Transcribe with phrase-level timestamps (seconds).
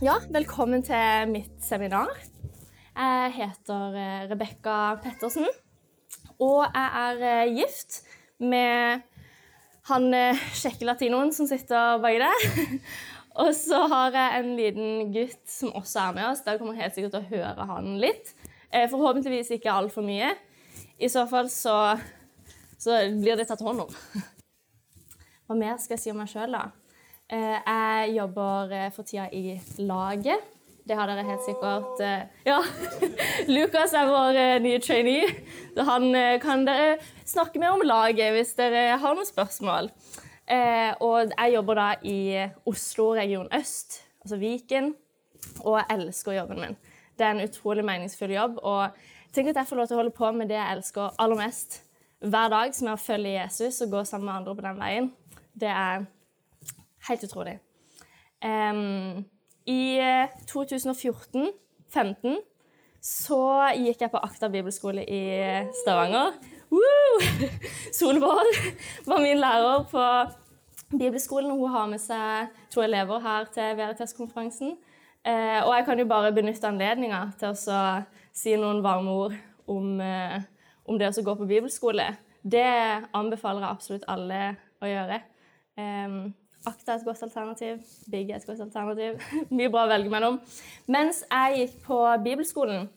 [0.00, 2.08] Ja, velkommen til mitt seminar.
[2.96, 5.44] Jeg heter eh, Rebekka Pettersen,
[6.40, 7.98] og jeg er eh, gift
[8.40, 9.04] med
[9.90, 12.48] han eh, kjekke latinoen som sitter baki der.
[13.44, 16.40] Og så har jeg en liten gutt som også er med oss.
[16.48, 18.32] Dere kommer helt sikkert til å høre han litt.
[18.72, 20.32] Forhåpentligvis ikke altfor mye.
[20.96, 21.76] I så fall så,
[22.80, 23.96] så blir det tatt hånd om.
[25.44, 26.70] Hva mer skal jeg si om meg sjøl, da?
[27.30, 30.48] Jeg jobber for tida i laget.
[30.88, 32.00] Det har dere helt sikkert
[32.48, 32.56] Ja.
[33.54, 35.28] Lukas er vår nye trainee.
[35.76, 36.10] Han
[36.42, 36.96] kan dere
[37.28, 39.92] snakke med om laget hvis dere har noen spørsmål.
[41.06, 42.18] Og jeg jobber da i
[42.66, 44.94] Oslo region øst, altså Viken,
[45.62, 46.76] og jeg elsker jobben min.
[47.18, 48.58] Det er en utrolig meningsfull jobb.
[48.62, 48.88] Og
[49.34, 51.82] tenk at jeg får lov til å holde på med det jeg elsker aller mest
[52.20, 55.12] hver dag, som er å følge Jesus og gå sammen med andre på den veien.
[55.60, 56.08] Det er
[57.10, 57.58] helt utrolig.
[58.40, 59.24] Um,
[59.68, 60.00] I
[60.48, 62.40] 2014-15
[63.00, 63.40] så
[63.80, 65.22] gikk jeg på Akta bibelskole i
[65.82, 66.34] Stavanger.
[66.70, 67.20] Woo!
[67.98, 68.50] Solvår
[69.06, 70.04] var min lærer på
[70.98, 71.50] bibelskolen.
[71.50, 74.76] Hun har med seg to elever her til Veritas-konferansen.
[75.24, 77.78] Eh, og jeg kan jo bare benytte anledninga til å
[78.32, 79.34] si noen varme ord
[79.68, 80.40] om, eh,
[80.84, 82.06] om det å gå på bibelskole.
[82.42, 85.22] Det anbefaler jeg absolutt alle å gjøre.
[85.76, 86.08] Eh,
[86.68, 87.78] Akta er et godt alternativ.
[88.12, 89.20] Big er et godt alternativ.
[89.56, 90.40] Mye bra å velge mellom.
[90.90, 92.88] Mens jeg gikk på bibelskolen,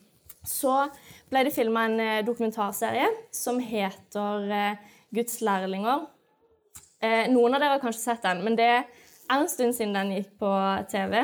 [0.44, 0.90] så
[1.32, 4.76] ble det filma en dokumentarserie som heter
[5.14, 6.04] Guds lærlinger.
[7.32, 8.84] Noen av dere har kanskje sett den, men det er
[9.32, 10.50] en stund siden den gikk på
[10.92, 11.22] TV.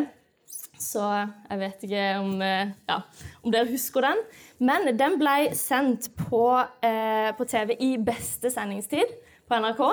[0.81, 2.97] Så jeg vet ikke om, ja,
[3.45, 4.23] om dere husker den.
[4.65, 6.45] Men den ble sendt på,
[6.85, 9.13] eh, på TV i beste sendingstid
[9.49, 9.85] på NRK.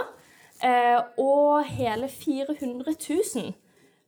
[0.63, 2.95] Eh, og hele 400
[3.35, 3.53] 000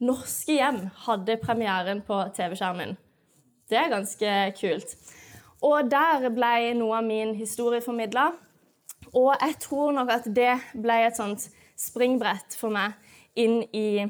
[0.01, 2.95] norske hjem hadde premieren på TV-skjermen.
[3.69, 4.95] Det er ganske kult.
[5.61, 8.31] Og der ble noe av min historie formidla.
[9.13, 11.45] Og jeg tror nok at det ble et sånt
[11.79, 12.97] springbrett for meg
[13.37, 14.07] inn i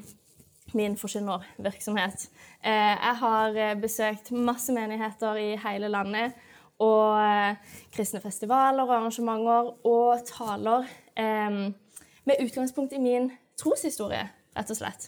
[0.77, 2.29] min forkynnervirksomhet.
[2.63, 6.39] Eh, jeg har besøkt masse menigheter i hele landet.
[6.79, 7.19] Og
[7.91, 10.87] kristne festivaler og arrangementer og taler.
[12.29, 15.07] Med utgangspunkt i min troshistorie, rett og slett.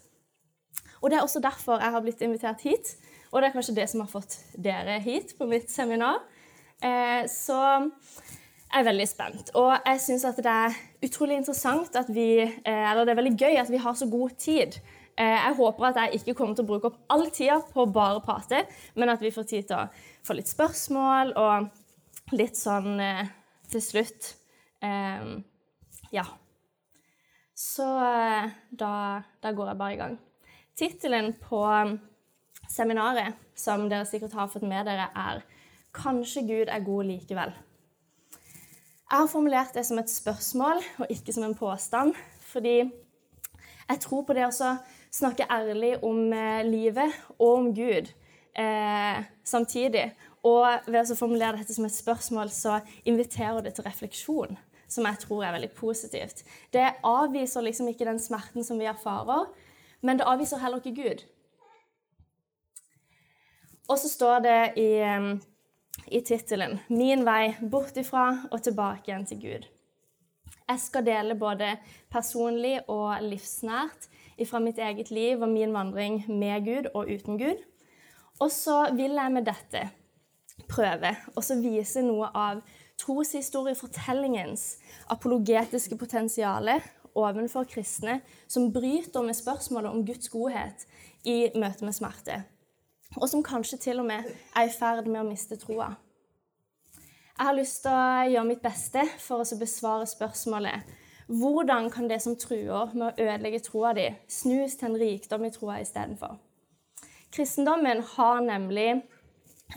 [1.02, 2.96] Og Det er også derfor jeg har blitt invitert hit,
[3.32, 6.24] og det er kanskje det som har fått dere hit på mitt seminar.
[6.82, 9.54] Eh, så jeg er veldig spent.
[9.54, 13.62] Og jeg syns det er utrolig interessant at vi eh, Eller det er veldig gøy
[13.62, 14.82] at vi har så god tid.
[15.14, 17.94] Eh, jeg håper at jeg ikke kommer til å bruke opp all tida på å
[17.94, 18.66] bare prate,
[18.96, 19.90] men at vi får tid til å
[20.26, 22.98] få litt spørsmål og litt sånn
[23.70, 24.38] til slutt
[26.12, 26.26] Ja.
[27.72, 27.86] Så
[28.70, 30.16] da, da, går jeg bare i gang.
[30.76, 31.62] Tittelen på
[32.72, 35.44] seminaret, som dere sikkert har fått med dere, er
[35.94, 37.54] 'Kanskje Gud er god likevel'.
[39.12, 42.92] Jeg har formulert det som et spørsmål og ikke som en påstand, fordi
[43.90, 44.78] jeg tror på det å
[45.12, 46.32] snakke ærlig om
[46.64, 48.08] livet og om Gud
[48.56, 50.14] eh, samtidig.
[50.44, 54.58] Og ved å formulere dette som et spørsmål, så inviterer det til refleksjon
[54.92, 56.44] som jeg tror er veldig positivt.
[56.74, 59.48] Det avviser liksom ikke den smerten som vi erfarer,
[60.02, 61.24] men det avviser heller ikke Gud.
[63.90, 64.92] Og så står det i,
[66.08, 69.68] i tittelen 'Min vei bort ifra og tilbake igjen til Gud'.
[70.70, 71.78] Jeg skal dele både
[72.12, 74.08] personlig og livsnært
[74.48, 77.60] fra mitt eget liv og min vandring med Gud og uten Gud.
[78.40, 79.90] Og så vil jeg med dette
[80.70, 82.62] prøve å vise noe av
[83.02, 84.78] troshistoriefortellingens
[85.10, 86.70] apologetiske potensial
[87.16, 90.86] overfor kristne som bryter med spørsmålet om Guds godhet
[91.28, 92.44] i møte med smerte,
[93.18, 95.92] og som kanskje til og med er i ferd med å miste troa.
[97.42, 100.98] Jeg har lyst til å gjøre mitt beste for å besvare spørsmålet
[101.32, 105.52] hvordan kan det som truer med å ødelegge troa di, snus til en rikdom i
[105.54, 106.36] troa istedenfor?
[107.32, 108.90] Kristendommen har nemlig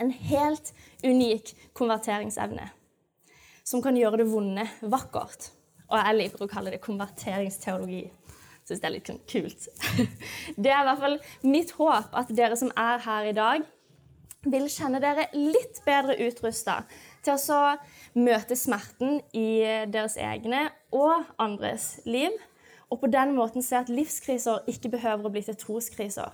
[0.02, 0.72] en helt
[1.06, 2.72] unik konverteringsevne
[3.64, 5.50] som kan gjøre det vonde vakkert.
[5.90, 8.04] Og jeg liker å kalle det konverteringsteologi.
[8.64, 9.66] Syns det er litt kult.
[10.62, 13.66] Det er i hvert fall mitt håp at dere som er her i dag,
[14.44, 16.82] vil kjenne dere litt bedre utrusta
[17.24, 17.60] til å
[18.16, 22.32] møte smerten i deres egne og andres liv,
[22.92, 26.32] og på den måten se at livskriser ikke behøver å bli til troskriser.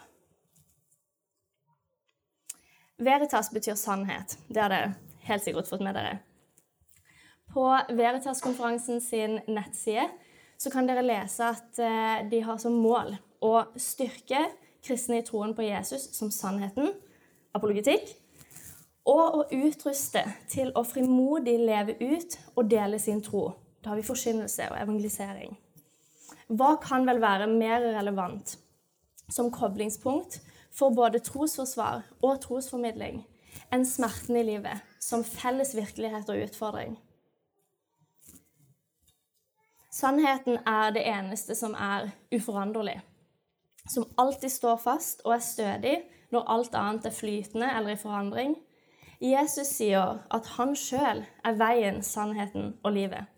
[3.00, 4.36] Veritas betyr sannhet.
[4.50, 4.94] Det har dere
[5.30, 6.18] helt sikkert fått med dere.
[7.52, 10.08] På Veritas-konferansen sin nettside
[10.60, 14.44] så kan dere lese at eh, de har som mål å styrke
[14.84, 16.92] kristne i troen på Jesus som sannheten,
[17.56, 18.12] apologetikk,
[19.08, 23.48] og å utruste til å frimodig leve ut og dele sin tro.
[23.80, 25.56] Da har vi forkynnelse og evangelisering.
[26.50, 28.56] Hva kan vel være mer relevant
[29.30, 30.40] som koblingspunkt
[30.74, 33.22] for både trosforsvar og trosformidling
[33.74, 36.98] enn smerten i livet som felles virkelighet og utfordring?
[40.00, 43.00] Sannheten er det eneste som er uforanderlig,
[43.84, 45.96] som alltid står fast og er stødig
[46.32, 48.54] når alt annet er flytende eller i forandring.
[49.20, 53.28] Jesus sier at han sjøl er veien, sannheten og livet.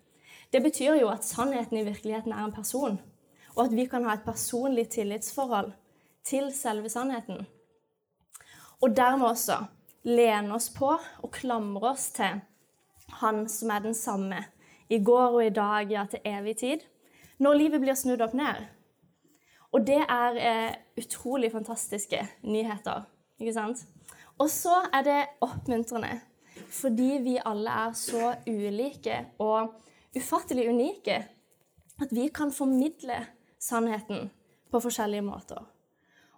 [0.52, 3.00] Det betyr jo at sannheten i virkeligheten er en person,
[3.56, 5.72] og at vi kan ha et personlig tillitsforhold
[6.24, 7.42] til selve sannheten.
[8.80, 9.64] Og dermed også
[10.06, 12.40] lene oss på og klamre oss til
[13.20, 14.44] Han som er den samme
[14.92, 16.84] i går og i dag, ja, til evig tid,
[17.40, 18.60] når livet blir snudd opp ned.
[19.72, 23.06] Og det er eh, utrolig fantastiske nyheter,
[23.40, 23.86] ikke sant?
[24.38, 26.12] Og så er det oppmuntrende,
[26.68, 29.72] fordi vi alle er så ulike og
[30.16, 31.18] ufattelig unike,
[32.02, 33.16] at vi kan formidle
[33.60, 34.28] sannheten
[34.72, 35.62] på forskjellige måter.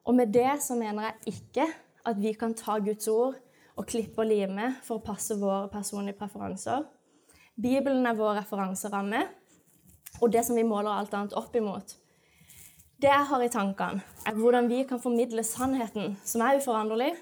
[0.04, 1.66] Og med det så mener jeg ikke
[2.04, 3.34] at vi kan ta Guds ord
[3.74, 6.84] og klippe og lime for å passe våre personlige preferanser.
[7.54, 9.20] Bibelen er vår referanseramme,
[10.20, 11.92] og det som vi måler alt annet opp imot.
[12.98, 17.12] Det jeg har i tankene, er hvordan vi kan formidle sannheten, som er uforanderlig,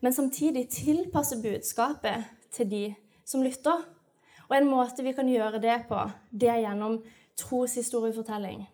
[0.00, 2.82] men samtidig tilpasse budskapet til de
[3.26, 3.84] som lytter.
[4.48, 6.98] Og en måte vi kan gjøre det på, det er gjennom
[7.38, 8.64] troshistoriefortelling.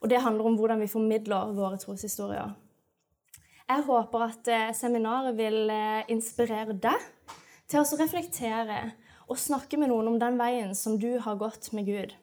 [0.00, 2.50] Og det handler om hvordan vi formidler våre troshistorier.
[3.68, 7.04] Jeg håper at eh, seminaret vil eh, inspirere deg
[7.70, 8.80] til å reflektere
[9.30, 12.14] og snakke med noen om den veien som du har gått med Gud.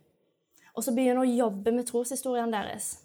[0.76, 2.98] Og så begynne å jobbe med troshistorien deres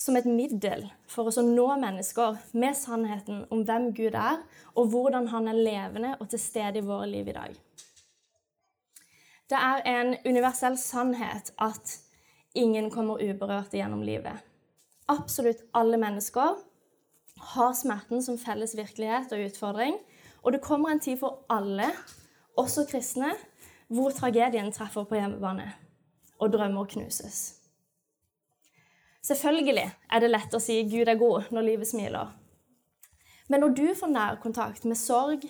[0.00, 4.38] som et middel for oss å nå mennesker med sannheten om hvem Gud er,
[4.72, 7.58] og hvordan han er levende og til stede i våre liv i dag.
[9.50, 11.98] Det er en universell sannhet at
[12.56, 14.40] ingen kommer uberørt gjennom livet.
[15.10, 16.56] Absolutt alle mennesker
[17.52, 19.98] har smerten som felles virkelighet og utfordring,
[20.40, 21.90] og det kommer en tid for alle
[22.60, 23.32] også kristne,
[23.90, 25.66] hvor tragedien treffer på hjemmebane
[26.40, 27.40] og drømmer knuses.
[29.26, 32.30] Selvfølgelig er det lett å si 'Gud er god' når livet smiler.
[33.48, 35.44] Men når du får nærkontakt med sorg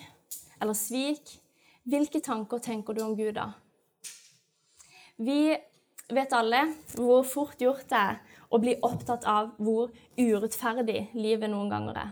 [0.61, 1.37] eller svik,
[1.85, 3.51] hvilke tanker tenker du om Gud da?
[5.17, 5.55] Vi
[6.09, 6.63] vet alle
[6.95, 8.17] hvor fort gjort det er
[8.49, 12.11] å bli opptatt av hvor urettferdig livet noen ganger er.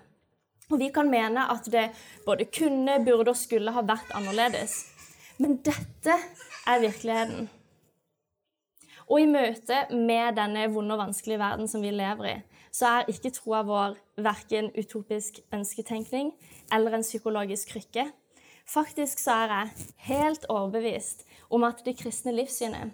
[0.70, 1.90] Og vi kan mene at det
[2.26, 4.84] både kunne, burde og skulle ha vært annerledes.
[5.42, 6.14] Men dette
[6.68, 7.50] er virkeligheten.
[9.10, 12.38] Og i møte med denne vonde og vanskelige verden som vi lever i,
[12.70, 16.30] så er ikke troa vår verken utopisk ønsketenkning
[16.76, 18.06] eller en psykologisk krykke.
[18.70, 22.94] Faktisk så er jeg helt overbevist om at det kristne livssynet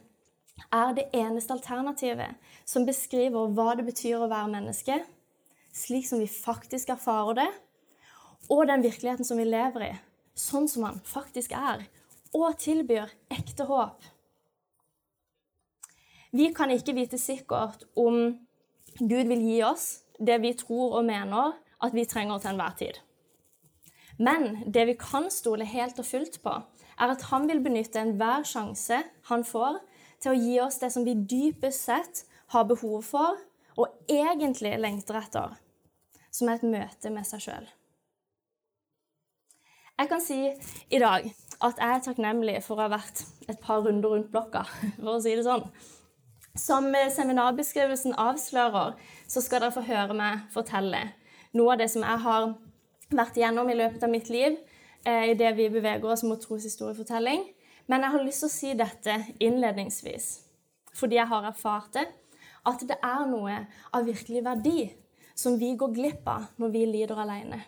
[0.72, 5.01] er det eneste alternativet som beskriver hva det betyr å være menneske,
[5.75, 7.50] slik som vi faktisk erfarer det,
[8.50, 9.94] og den virkeligheten som vi lever i,
[10.38, 11.86] sånn som han faktisk er,
[12.36, 14.04] og tilbyr ekte håp.
[16.36, 18.36] Vi kan ikke vite sikkert om
[19.00, 19.86] Gud vil gi oss
[20.20, 23.00] det vi tror og mener at vi trenger til enhver tid.
[24.20, 26.54] Men det vi kan stole helt og fullt på,
[26.96, 29.82] er at han vil benytte enhver sjanse han får,
[30.24, 32.24] til å gi oss det som vi dypest sett
[32.56, 33.40] har behov for
[33.75, 35.58] og egentlig lengter etter,
[36.32, 37.68] som er et møte med seg sjøl.
[39.96, 40.38] Jeg kan si
[40.92, 41.28] i dag
[41.64, 44.66] at jeg er takknemlig for å ha vært et par runder rundt blokka,
[45.00, 45.64] for å si det sånn.
[46.60, 48.96] Som seminarbeskrivelsen avslører,
[49.28, 51.00] så skal dere få høre meg fortelle
[51.56, 52.50] noe av det som jeg har
[53.16, 54.58] vært igjennom i løpet av mitt liv
[55.08, 57.46] eh, i det vi beveger oss mot troshistoriefortelling.
[57.88, 60.28] Men jeg har lyst til å si dette innledningsvis.
[60.96, 62.06] fordi jeg har erfart det,
[62.66, 63.56] at det er noe
[63.94, 64.90] av virkelig verdi
[65.36, 67.60] som vi går glipp av når vi lider alene.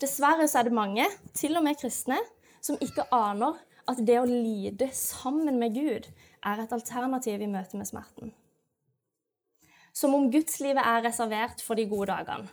[0.00, 1.04] Dessverre så er det mange,
[1.36, 2.18] til og med kristne,
[2.64, 6.08] som ikke aner at det å lide sammen med Gud
[6.46, 8.32] er et alternativ i møte med smerten.
[9.92, 12.48] Som om gudslivet er reservert for de gode dagene.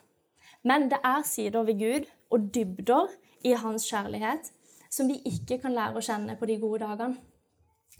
[0.67, 3.13] Men det er sider ved Gud og dybder
[3.45, 4.51] i hans kjærlighet
[4.89, 7.19] som vi ikke kan lære å kjenne på de gode dagene.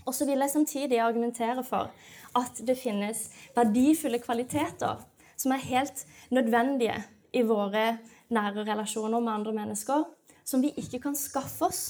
[0.08, 1.92] Og så vil jeg samtidig argumentere for
[2.38, 5.04] at det finnes verdifulle kvaliteter
[5.38, 6.98] som er helt nødvendige
[7.36, 7.98] i våre
[8.34, 10.04] nære relasjoner med andre mennesker,
[10.46, 11.84] som vi ikke kan skaffe oss,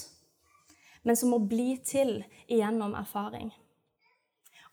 [1.04, 3.52] men som må bli til gjennom erfaring.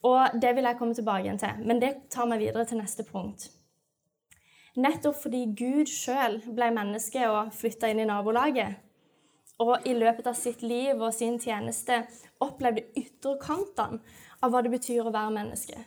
[0.04, 3.04] Og Det vil jeg komme tilbake igjen til, men det tar meg videre til neste
[3.04, 3.50] punkt.
[4.76, 8.74] Nettopp fordi Gud sjøl ble menneske og flytta inn i nabolaget,
[9.62, 12.00] og i løpet av sitt liv og sin tjeneste
[12.42, 14.00] opplevde ytterkantene
[14.42, 15.78] av hva det betyr å være menneske,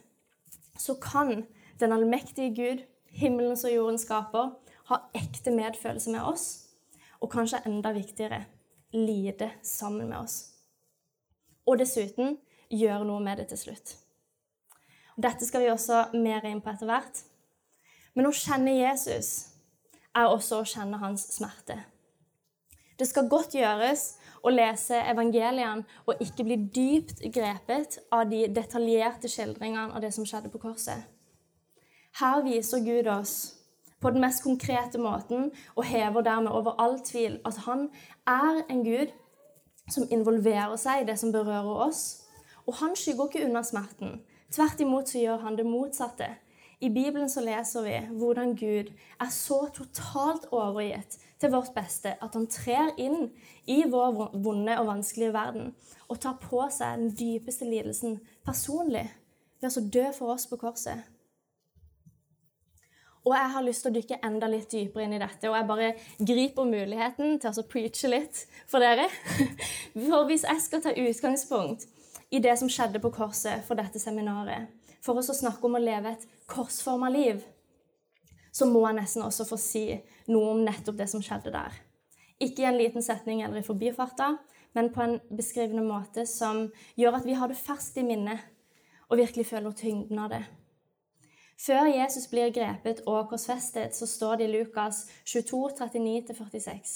[0.79, 1.43] så kan
[1.81, 4.53] den allmektige Gud, himmelens og jordens skaper,
[4.89, 6.47] ha ekte medfølelse med oss,
[7.19, 8.43] og kanskje enda viktigere
[8.93, 10.37] lide sammen med oss.
[11.67, 12.37] Og dessuten
[12.71, 13.95] gjøre noe med det til slutt.
[15.17, 17.23] Dette skal vi også mer inn på etter hvert.
[18.13, 19.31] Men å kjenne Jesus
[20.15, 21.77] er også å kjenne hans smerte.
[22.97, 24.15] Det skal godt gjøres
[24.45, 30.25] å lese evangeliene og ikke bli dypt grepet av de detaljerte skildringene av det som
[30.25, 31.03] skjedde på korset.
[32.17, 33.56] Her viser Gud oss
[34.01, 37.89] på den mest konkrete måten og hever dermed over all tvil at han
[38.27, 39.13] er en Gud
[39.91, 42.23] som involverer seg i det som berører oss.
[42.67, 44.19] Og han skygger ikke unna smerten.
[44.51, 46.27] Tvert imot så gjør han det motsatte.
[46.79, 52.35] I Bibelen så leser vi hvordan Gud er så totalt overgitt til vårt beste at
[52.37, 53.31] han trer inn
[53.65, 55.71] i vår vonde og vanskelige verden
[56.07, 59.07] og tar på seg den dypeste lidelsen personlig
[59.61, 61.01] ved å dø for oss på korset.
[63.27, 65.67] Og jeg har lyst til å dykke enda litt dypere inn i dette, og jeg
[65.67, 65.87] bare
[66.29, 69.09] griper muligheten til å preache litt for dere.
[70.07, 71.83] For hvis jeg skal ta utgangspunkt
[72.31, 74.71] i det som skjedde på korset for dette seminaret,
[75.03, 77.41] for oss å snakke om å leve et korsforma liv,
[78.51, 79.83] så må jeg nesten også få si
[80.31, 81.75] noe om nettopp det som skjedde der.
[82.43, 84.37] Ikke i en liten setning eller i forbifarta,
[84.77, 86.67] men på en beskrivende måte som
[86.99, 88.43] gjør at vi har det ferskt i minnet
[89.07, 90.43] og virkelig føler tyngden av det.
[91.57, 96.91] Før Jesus blir grepet og korsfestet, så står det i Lukas 22, 39-46.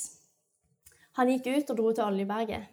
[1.18, 2.68] Han gikk ut og dro til Oljeberget.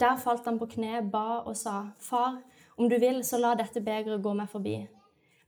[0.00, 2.42] Der falt han på kne, ba og sa, Far,
[2.76, 4.76] om du vil, så la dette begeret gå meg forbi.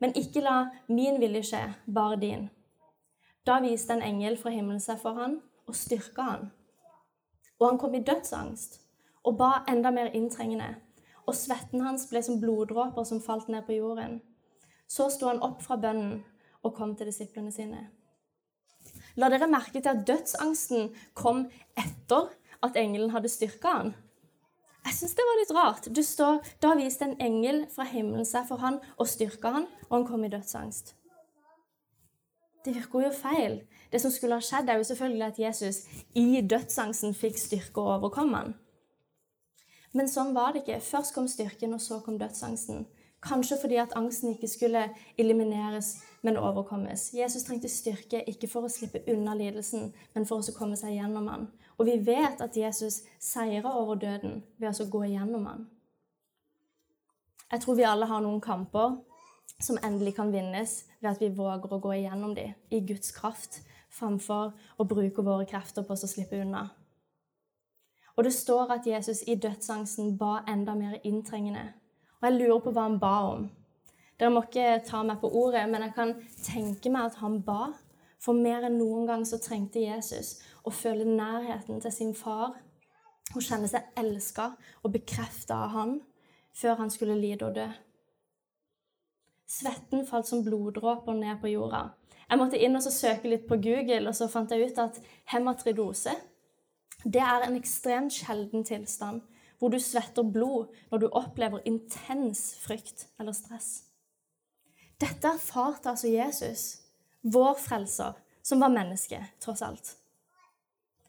[0.01, 0.57] Men ikke la
[0.89, 1.63] min vilje skje,
[1.95, 2.49] bare din.
[3.47, 6.53] Da viste en engel fra himmelen seg for han og styrka han.
[7.61, 8.81] Og han kom i dødsangst
[9.25, 10.75] og ba enda mer inntrengende,
[11.27, 14.23] og svetten hans ble som bloddråper som falt ned på jorden.
[14.89, 16.23] Så sto han opp fra bønnen
[16.65, 17.87] og kom til disiplene sine.
[19.17, 21.47] La dere merke til at dødsangsten kom
[21.79, 22.33] etter
[22.65, 23.95] at engelen hadde styrka han.
[24.85, 25.87] Jeg syns det var litt rart.
[25.97, 29.97] Det står, Da viste en engel fra himmelen seg for han og styrka han, og
[29.97, 30.95] han kom i dødsangst.
[32.65, 33.63] Det virker jo feil.
[33.93, 35.81] Det som skulle ha skjedd, er jo selvfølgelig at Jesus
[36.17, 38.55] i dødsangsten fikk styrke og overkom han.
[39.93, 40.81] Men sånn var det ikke.
[40.83, 42.87] Først kom styrken, og så kom dødsangsten.
[43.25, 44.89] Kanskje fordi at angsten ikke skulle
[45.19, 47.15] elimineres, men overkommes.
[47.15, 51.29] Jesus trengte styrke ikke for å slippe unna lidelsen, men for å komme seg gjennom
[51.31, 51.47] den.
[51.79, 55.67] Og vi vet at Jesus seirer over døden ved å gå igjennom den.
[57.53, 58.97] Jeg tror vi alle har noen kamper
[59.61, 63.63] som endelig kan vinnes ved at vi våger å gå igjennom dem i Guds kraft,
[63.89, 66.67] framfor å bruke våre krefter på å slippe unna.
[68.17, 71.73] Og det står at Jesus i dødsangsten ba enda mer inntrengende
[72.25, 73.49] og jeg lurer på hva han ba om.
[74.17, 77.75] Dere må ikke ta meg på ordet, men jeg kan tenke meg at han ba.
[78.23, 82.55] For mer enn noen gang så trengte Jesus å føle nærheten til sin far
[83.35, 85.99] og kjenne seg elska og bekrefta av han
[86.57, 87.67] før han skulle lide og dø.
[89.45, 91.91] Svetten falt som bloddråper ned på jorda.
[92.25, 94.97] Jeg måtte inn og søke litt på Google, og så fant jeg ut at
[95.35, 96.17] hematridose
[97.05, 99.21] det er en ekstremt sjelden tilstand
[99.59, 103.85] hvor du svetter blod når du opplever intens frykt eller stress.
[105.01, 106.65] Dette erfarte altså Jesus,
[107.23, 109.95] vår frelser, som var menneske, tross alt.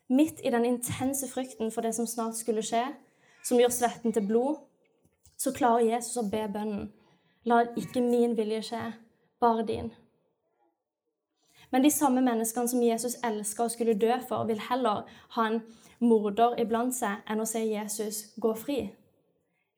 [0.08, 2.84] Midt i den intense frykten for det som snart skulle skje,
[3.46, 4.62] som gjør svetten til blod,
[5.38, 6.90] så klarer Jesus å be bønnen.
[7.46, 8.82] La ikke min vilje skje,
[9.42, 9.92] bare din.
[11.70, 15.04] Men de samme menneskene som Jesus elska og skulle dø for, vil heller
[15.36, 15.60] ha en
[16.00, 18.80] morder iblant seg enn å se Jesus gå fri.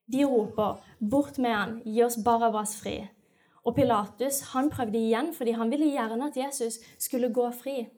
[0.08, 3.10] De roper 'Bort med han, gi oss Barabas fri'.
[3.66, 7.90] Og Pilatus han prøvde igjen, fordi han ville gjerne at Jesus skulle gå fri.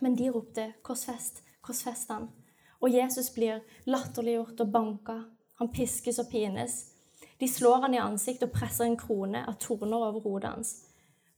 [0.00, 2.30] Men de ropte 'Korsfest, korsfest han'.
[2.80, 5.18] Og Jesus blir latterliggjort og banka.
[5.58, 6.86] Han piskes og pines.
[7.40, 10.86] De slår han i ansiktet og presser en krone av torner over hodet hans.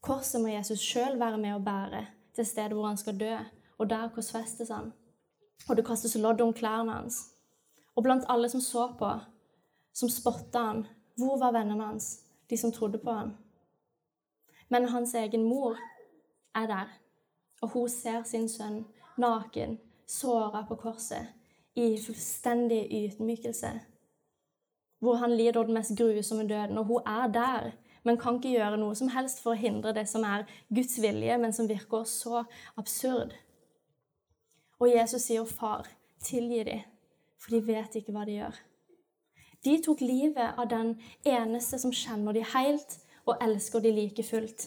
[0.00, 3.37] Korset må Jesus sjøl være med å bære til stedet hvor han skal dø,
[3.79, 4.93] og der korsfestes han.
[5.69, 7.21] Og det kastes lodd om klærne hans.
[7.97, 9.11] Og blant alle som så på,
[9.92, 10.87] som spotta han,
[11.21, 13.37] hvor var vennene hans, de som trodde på han?
[14.69, 15.76] Men hans egen mor
[16.54, 16.88] er der,
[17.61, 18.85] og hun ser sin sønn
[19.21, 19.78] naken,
[20.09, 21.28] såra på korset,
[21.76, 23.71] i fullstendig ydmykelse.
[24.99, 27.71] Hvor han lider den mest grusomme døden, og hun er der,
[28.02, 31.38] men kan ikke gjøre noe som helst for å hindre det som er Guds vilje,
[31.38, 32.45] men som virker så
[32.76, 33.35] absurd.
[34.82, 35.86] Og Jesus sier, 'Far,
[36.20, 36.80] tilgi dem,
[37.38, 38.56] for de vet ikke hva de gjør'.
[39.64, 42.96] De tok livet av den eneste som kjenner de helt
[43.26, 44.64] og elsker de like fullt.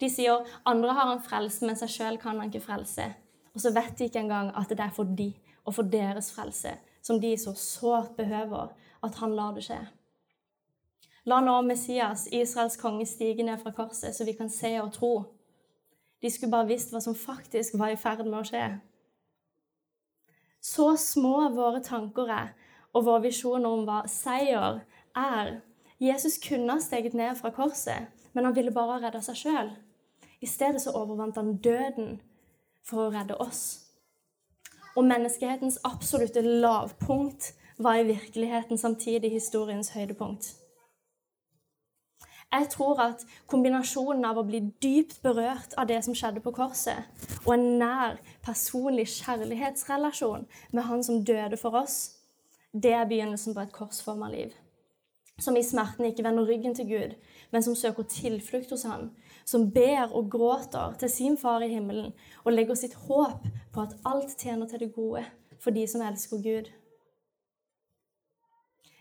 [0.00, 3.08] De sier andre har han frelst, men seg sjøl kan han ikke frelse.
[3.54, 5.32] Og så vet de ikke engang at det er for de
[5.64, 8.70] og for deres frelse, som de så sårt behøver,
[9.02, 9.80] at han lar det skje.
[11.26, 15.24] La nå Messias, Israels konge, stige ned fra korset, så vi kan se og tro.
[16.22, 18.64] De skulle bare visst hva som faktisk var i ferd med å skje.
[20.60, 22.54] Så små våre tanker er,
[22.92, 24.82] og våre visjoner om hva seier
[25.16, 25.60] er.
[26.00, 29.70] Jesus kunne ha steget ned fra korset, men han ville bare redde seg sjøl.
[30.40, 32.20] I stedet så overvant han døden
[32.86, 33.90] for å redde oss.
[34.96, 40.54] Og menneskehetens absolutte lavpunkt var i virkeligheten samtidig historiens høydepunkt.
[42.52, 47.06] Jeg tror at kombinasjonen av å bli dypt berørt av det som skjedde på korset,
[47.46, 52.16] og en nær, personlig kjærlighetsrelasjon med Han som døde for oss,
[52.72, 54.52] det er begynnelsen på et korsforma liv.
[55.40, 57.14] Som i smerten ikke vender ryggen til Gud,
[57.50, 59.10] men som søker tilflukt hos Han.
[59.44, 62.12] Som ber og gråter til sin far i himmelen
[62.44, 65.24] og legger sitt håp på at alt tjener til det gode
[65.60, 66.68] for de som elsker Gud.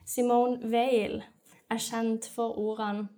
[0.06, 1.24] Simone Weil
[1.70, 3.10] er kjent for ordene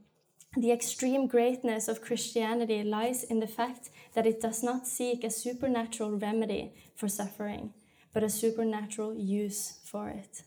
[0.58, 5.30] The extreme greatness of Christianity lies in the fact that it does not seek a
[5.30, 7.74] supernatural remedy for suffering,
[8.14, 10.44] but a supernatural use for it.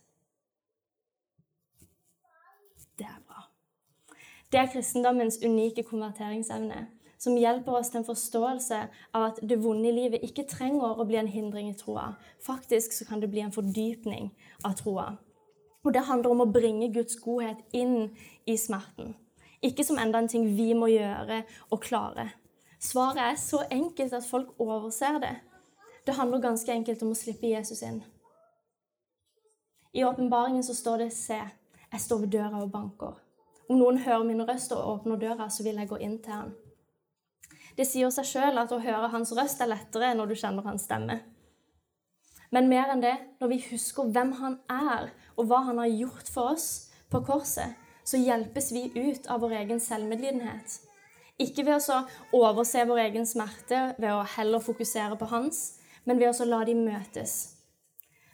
[2.99, 3.49] Det er bra.
[4.53, 6.87] Det er kristendommens unike konverteringsevne,
[7.19, 8.83] som hjelper oss til en forståelse
[9.14, 12.12] av at det vonde i livet ikke trenger å bli en hindring i troa.
[12.45, 15.14] Faktisk så kan det bli en fordypning av troa.
[15.83, 18.12] Og det handler om å bringe Guds godhet inn
[18.45, 19.17] i smerten.
[19.64, 22.29] Ikke som enda en ting vi må gjøre og klare.
[22.81, 25.37] Svaret er så enkelt at folk overser det.
[26.05, 28.03] Det handler ganske enkelt om å slippe Jesus inn.
[29.94, 31.40] I åpenbaringen står det 'Se,
[31.92, 33.20] jeg står ved døra og banker'.
[33.68, 36.55] Om noen hører min røst og åpner døra, så vil jeg gå inn til han.
[37.77, 40.83] Det sier seg sjøl at å høre hans røst er lettere når du kjenner hans
[40.83, 41.20] stemme.
[42.50, 46.29] Men mer enn det, når vi husker hvem han er, og hva han har gjort
[46.31, 47.74] for oss på korset,
[48.05, 50.79] så hjelpes vi ut av vår egen selvmedlidenhet.
[51.40, 52.03] Ikke ved å
[52.37, 56.77] overse vår egen smerte ved å heller fokusere på hans, men ved å la de
[56.79, 57.55] møtes.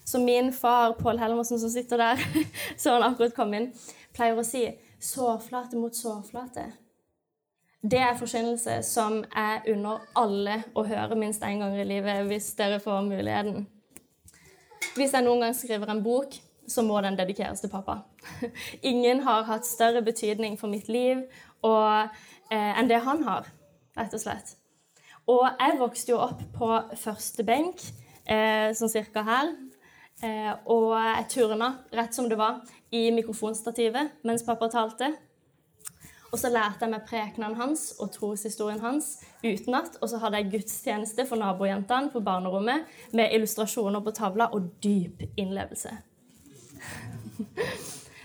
[0.04, 2.20] Så min far, Pål Helmersen, som sitter der,
[2.80, 3.70] så han akkurat kom inn,
[4.16, 4.66] pleier å si
[5.00, 6.66] sårflate mot sårflate.
[7.80, 12.50] Det er forkynnelse som er under alle å høre minst én gang i livet, hvis
[12.58, 13.64] dere får muligheten.
[14.98, 16.34] Hvis jeg noen gang skriver en bok,
[16.70, 18.00] så må den dedikeres til pappa.
[18.90, 21.24] Ingen har hatt større betydning for mitt liv
[21.66, 22.10] og,
[22.50, 23.50] eh, enn det han har,
[23.98, 24.54] rett og slett.
[25.30, 27.82] Og jeg vokste jo opp på første benk,
[28.26, 29.52] eh, sånn cirka her.
[30.22, 32.60] Eh, og jeg turna rett som det var
[32.92, 35.14] i mikrofonstativet mens pappa talte.
[36.30, 39.96] Og så lærte jeg meg prekenen hans og troshistorien hans utenat.
[40.00, 45.24] Og så hadde jeg gudstjeneste for nabojentene på barnerommet med illustrasjoner på tavla og dyp
[45.36, 45.96] innlevelse.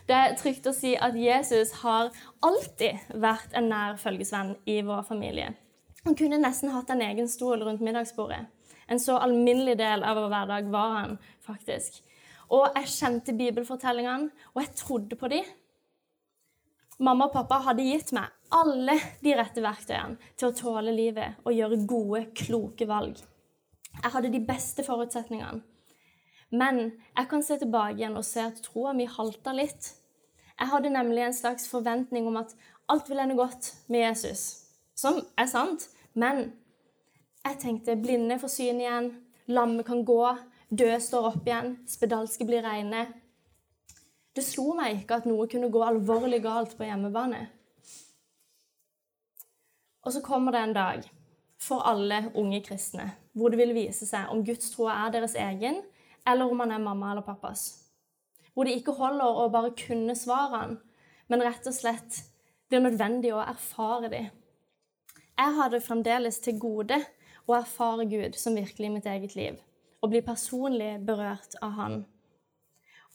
[0.05, 2.11] Det er trygt å si at Jesus har
[2.45, 5.55] alltid vært en nær følgesvenn i vår familie.
[6.05, 8.43] Han kunne nesten hatt en egen stol rundt middagsbordet.
[8.85, 12.03] En så alminnelig del av vår hverdag var han faktisk.
[12.53, 15.47] Og jeg kjente bibelfortellingene, og jeg trodde på dem.
[17.01, 21.57] Mamma og pappa hadde gitt meg alle de rette verktøyene til å tåle livet og
[21.57, 23.17] gjøre gode, kloke valg.
[23.95, 25.63] Jeg hadde de beste forutsetningene.
[26.51, 29.93] Men jeg kan se tilbake igjen og se at troa mi halta litt.
[30.55, 32.53] Jeg hadde nemlig en slags forventning om at
[32.91, 34.43] alt vil ende godt med Jesus.
[34.95, 36.53] Som er sant, men
[37.45, 39.09] jeg tenkte blinde får syn igjen,
[39.51, 40.21] lamme kan gå,
[40.69, 43.03] døde står opp igjen, spedalske blir reine.
[44.35, 47.43] Det slo meg ikke at noe kunne gå alvorlig galt på hjemmebane.
[50.05, 51.05] Og så kommer det en dag
[51.61, 55.81] for alle unge kristne hvor det vil vise seg om Guds tro er deres egen,
[56.27, 57.65] eller om han er mamma eller pappas.
[58.53, 60.79] Hvor det ikke holder å bare kunne svarene,
[61.27, 62.21] men rett og slett
[62.69, 64.31] blir nødvendig å erfare dem.
[65.35, 67.01] Jeg har det fremdeles til gode
[67.45, 69.57] å erfare Gud som virkelig i mitt eget liv,
[70.01, 72.03] og bli personlig berørt av Han.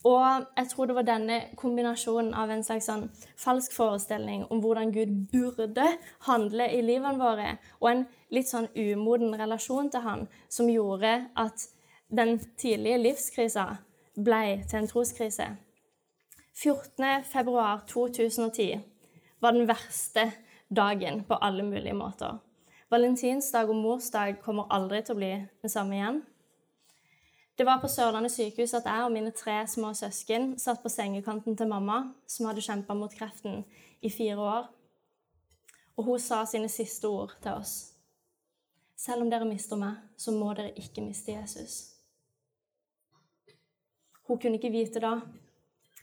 [0.04, 3.08] Og jeg tror det var denne kombinasjonen av en slags sånn
[3.40, 5.86] falsk forestilling om hvordan Gud burde
[6.24, 11.66] handle i livene våre, og en litt sånn umoden relasjon til Han, som gjorde at
[12.10, 13.64] den tidlige livskrisa
[14.14, 15.56] ble til en troskrise.
[16.56, 18.80] 14.2.2010
[19.40, 20.32] var den verste
[20.76, 22.38] dagen på alle mulige måter.
[22.90, 26.22] Valentinsdag og morsdag kommer aldri til å bli det samme igjen.
[27.58, 31.56] Det var på Sørlandet sykehus at jeg og mine tre små søsken satt på sengekanten
[31.56, 33.64] til mamma, som hadde kjempa mot kreften
[34.00, 34.64] i fire år.
[35.96, 37.92] Og hun sa sine siste ord til oss.
[38.96, 41.89] Selv om dere mister meg, så må dere ikke miste Jesus.
[44.30, 45.16] Hun kunne ikke vite da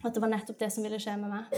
[0.03, 1.55] at det var nettopp det som ville skje med meg.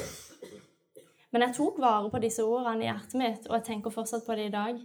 [1.34, 4.38] Men jeg tok vare på disse ordene i hjertet mitt, og jeg tenker fortsatt på
[4.38, 4.78] det i dag.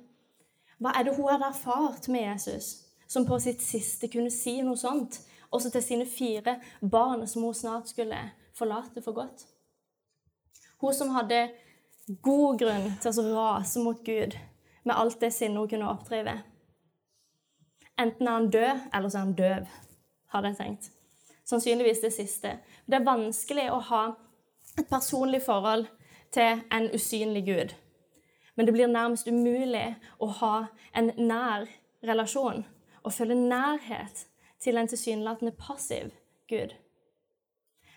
[0.80, 2.72] Hva er det hun hadde erfart med Jesus?
[3.06, 5.20] som på sitt siste kunne si noe sånt,
[5.54, 8.18] også til sine fire barn som hun snart skulle
[8.58, 9.44] forlate for godt.
[10.82, 11.46] Hun som hadde
[12.24, 14.34] god grunn til å rase mot Gud
[14.84, 16.40] med alt det sinnet hun kunne oppdrive.
[18.00, 19.70] Enten er han død, eller så er han døv,
[20.34, 20.90] hadde jeg tenkt.
[21.44, 22.58] Sannsynligvis det siste.
[22.86, 24.04] Det er vanskelig å ha
[24.78, 25.86] et personlig forhold
[26.34, 27.74] til en usynlig Gud.
[28.56, 30.54] Men det blir nærmest umulig å ha
[30.96, 31.66] en nær
[32.06, 32.64] relasjon
[33.04, 34.26] og føle nærhet
[34.62, 36.12] til en tilsynelatende passiv
[36.48, 36.72] Gud.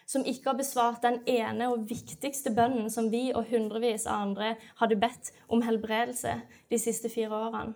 [0.07, 4.53] Som ikke har besvart den ene og viktigste bønnen som vi og hundrevis av andre
[4.79, 6.37] hadde bedt om helbredelse
[6.71, 7.75] de siste fire årene.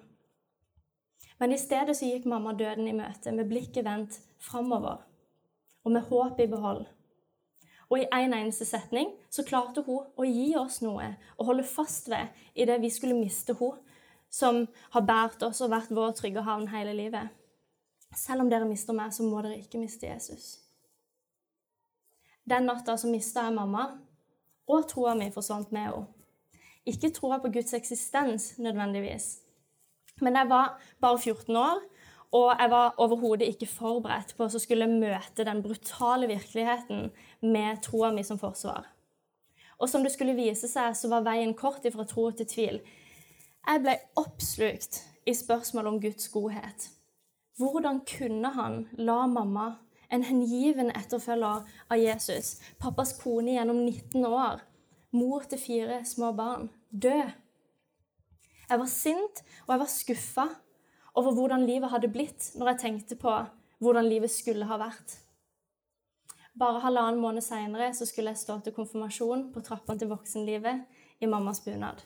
[1.39, 5.01] Men i stedet så gikk mamma døden i møte med blikket vendt framover
[5.83, 6.85] og med håp i behold.
[7.91, 12.07] Og i en eneste setning så klarte hun å gi oss noe å holde fast
[12.11, 13.79] ved i det vi skulle miste hun
[14.31, 14.63] som
[14.93, 17.27] har båret oss og vært vår trygge havn hele livet.
[18.15, 20.53] Selv om dere mister meg, så må dere ikke miste Jesus.
[22.47, 23.85] Den natta så mista jeg mamma,
[24.71, 26.07] og troa mi forsvant med henne.
[26.87, 29.41] Ikke troa på Guds eksistens nødvendigvis.
[30.21, 31.83] Men jeg var bare 14 år,
[32.31, 37.09] og jeg var overhodet ikke forberedt på å skulle møte den brutale virkeligheten
[37.43, 38.87] med troa mi som forsvar.
[39.81, 42.79] Og som det skulle vise seg, så var veien kort ifra tro til tvil.
[43.67, 46.87] Jeg ble oppslukt i spørsmålet om Guds godhet.
[47.59, 49.73] Hvordan kunne han la mamma,
[50.11, 54.63] en hengiven etterfølger av Jesus, pappas kone gjennom 19 år,
[55.11, 57.19] mor til fire små barn, dø?
[58.69, 60.47] Jeg var sint, og jeg var skuffa
[61.17, 63.33] over hvordan livet hadde blitt når jeg tenkte på
[63.81, 65.17] hvordan livet skulle ha vært.
[66.57, 70.83] Bare halvannen måned seinere skulle jeg stå til konfirmasjon på trappene til voksenlivet
[71.21, 72.03] i mammas bunad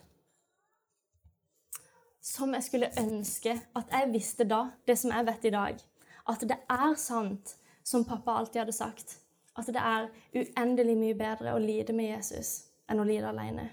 [2.26, 5.82] som jeg skulle ønske at jeg visste da, det som jeg vet i dag.
[6.26, 9.20] At det er sant, som pappa alltid hadde sagt.
[9.56, 13.70] At det er uendelig mye bedre å lide med Jesus enn å lide alene.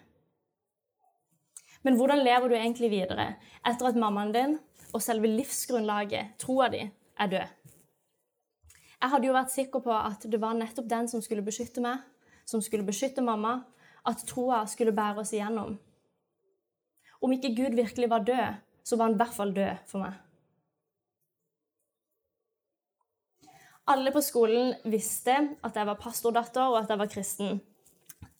[1.83, 3.33] Men hvordan lever du egentlig videre
[3.67, 4.59] etter at mammaen din
[4.93, 6.83] og selve livsgrunnlaget, troa di,
[7.19, 7.59] er død?
[9.03, 12.05] Jeg hadde jo vært sikker på at det var nettopp den som skulle beskytte meg,
[12.47, 13.63] som skulle beskytte mamma,
[14.07, 15.79] at troa skulle bære oss igjennom.
[17.23, 20.15] Om ikke Gud virkelig var død, så var han i hvert fall død for meg.
[23.91, 25.35] Alle på skolen visste
[25.67, 27.61] at jeg var pastordatter, og at jeg var kristen.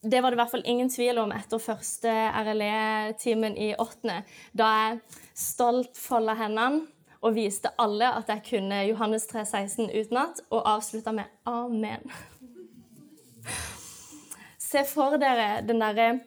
[0.03, 2.11] Det var det i hvert fall ingen tvil om etter første
[2.43, 4.99] RLE-timen i åttende, da jeg
[5.37, 6.83] stolt folda hendene
[7.23, 12.11] og viste alle at jeg kunne Johannes 3, 16 utenat, og avslutta med 'amen'.
[14.59, 16.19] Se for dere den derre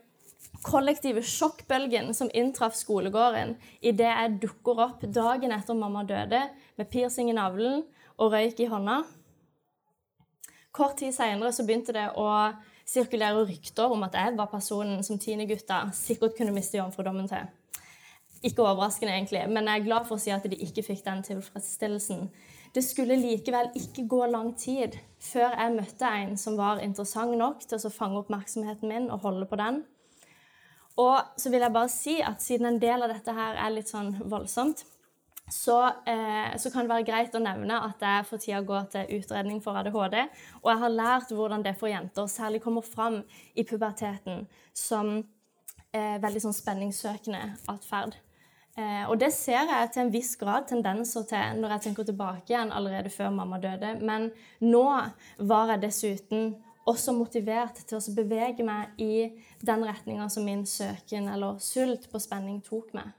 [0.63, 6.43] kollektive sjokkbølgen som inntraff skolegården idet jeg dukker opp dagen etter mamma døde
[6.77, 7.85] med piercing i navlen
[8.17, 9.03] og røyk i hånda.
[10.73, 12.29] Kort tid seinere begynte det å
[12.87, 17.49] sirkulere rykter om at jeg var personen som tiendegutta sikkert kunne miste jomfrudommen til.
[18.47, 21.25] Ikke overraskende, egentlig, men jeg er glad for å si at de ikke fikk den
[21.27, 22.29] tilfredsstillelsen.
[22.77, 27.65] Det skulle likevel ikke gå lang tid før jeg møtte en som var interessant nok
[27.65, 29.81] til å fange oppmerksomheten min og holde på den.
[31.01, 33.91] Og så vil jeg bare si at siden en del av dette her er litt
[33.91, 34.85] sånn voldsomt,
[35.49, 39.13] så, eh, så, kan det være greit å nevne at jeg for tida går til
[39.21, 40.19] utredning for ADHD.
[40.65, 43.21] Og jeg har lært hvordan det for jenter særlig kommer fram
[43.55, 45.21] i puberteten som
[45.95, 48.17] eh, veldig sånn spenningssøkende atferd.
[48.77, 52.51] Eh, og det ser jeg til en viss grad tendenser til når jeg tenker tilbake
[52.51, 53.95] igjen allerede før mamma døde.
[54.03, 54.33] Men
[54.67, 54.87] nå
[55.39, 56.57] var jeg dessuten
[56.87, 59.31] også motivert til å bevege meg i
[59.63, 63.15] den retninga som min søken eller sult på spenning tok meg.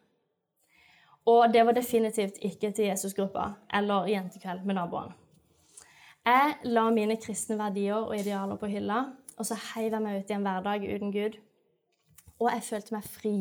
[1.27, 5.11] Og det var definitivt ikke til Jesusgruppa eller Jentekveld med naboen.
[6.27, 9.03] Jeg la mine kristne verdier og idealer på hylla,
[9.37, 11.37] og så heiv jeg meg ut i en hverdag uten Gud.
[12.39, 13.35] Og jeg følte meg fri.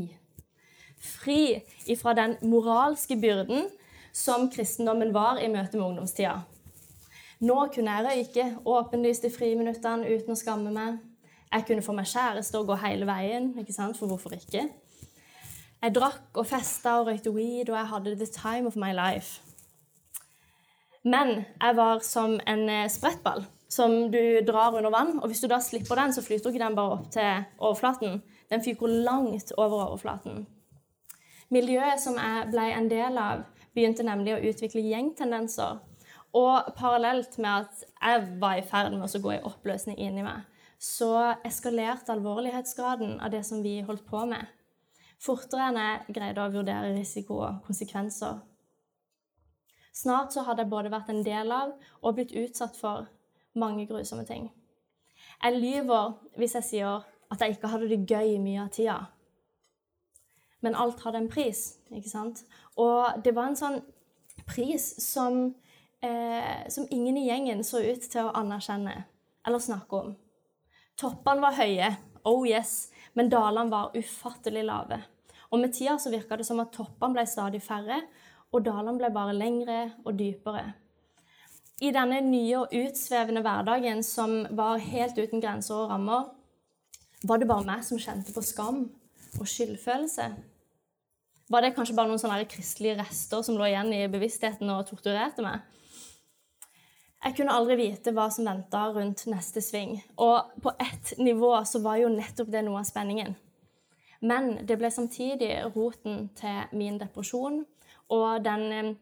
[1.02, 1.40] Fri
[1.86, 3.68] ifra den moralske byrden
[4.16, 6.40] som kristendommen var i møte med ungdomstida.
[7.40, 10.98] Nå kunne jeg røyke åpenlyst i friminuttene uten å skamme meg.
[11.52, 13.98] Jeg kunne få meg kjæreste og gå hele veien, ikke sant?
[13.98, 14.66] for hvorfor ikke?
[15.86, 19.38] Jeg drakk og festa og røykte weed, og jeg hadde the time of my life.
[21.04, 25.20] Men jeg var som en eh, sprettball som du drar under vann.
[25.20, 28.18] Og hvis du da slipper den, så flyter ikke den bare opp til overflaten.
[28.50, 30.48] Den fyker langt over overflaten.
[31.54, 33.46] Miljøet som jeg ble en del av,
[33.78, 35.78] begynte nemlig å utvikle gjengtendenser.
[36.34, 40.42] Og parallelt med at jeg var i ferd med å gå i oppløsning inni meg,
[40.82, 44.50] så eskalerte alvorlighetsgraden av det som vi holdt på med
[45.22, 48.38] fortere enn jeg greide å vurdere risiko og konsekvenser.
[49.96, 53.06] Snart så hadde jeg både vært en del av og blitt utsatt for
[53.56, 54.50] mange grusomme ting.
[55.42, 58.98] Jeg lyver hvis jeg sier at jeg ikke hadde det gøy mye av tida.
[60.64, 62.42] Men alt hadde en pris, ikke sant?
[62.80, 63.80] Og det var en sånn
[64.48, 65.54] pris som,
[66.02, 69.04] eh, som ingen i gjengen så ut til å anerkjenne
[69.46, 70.16] eller snakke om.
[70.96, 71.90] Toppene var høye,
[72.24, 75.00] oh yes, men dalene var ufattelig lave.
[75.50, 78.02] Og med tida så virka det som at toppene ble stadig færre,
[78.52, 80.66] og dalene ble bare lengre og dypere.
[81.84, 86.30] I denne nye og utsvevende hverdagen som var helt uten grenser og rammer,
[87.26, 88.86] var det bare meg som kjente på skam
[89.36, 90.28] og skyldfølelse.
[91.52, 95.44] Var det kanskje bare noen sånne kristelige rester som lå igjen i bevisstheten og torturerte
[95.44, 95.62] meg?
[97.26, 99.96] Jeg kunne aldri vite hva som venta rundt neste sving.
[100.22, 103.34] Og på ett nivå så var jo nettopp det noe av spenningen.
[104.22, 107.64] Men det ble samtidig roten til min depresjon
[108.14, 108.92] og den eh,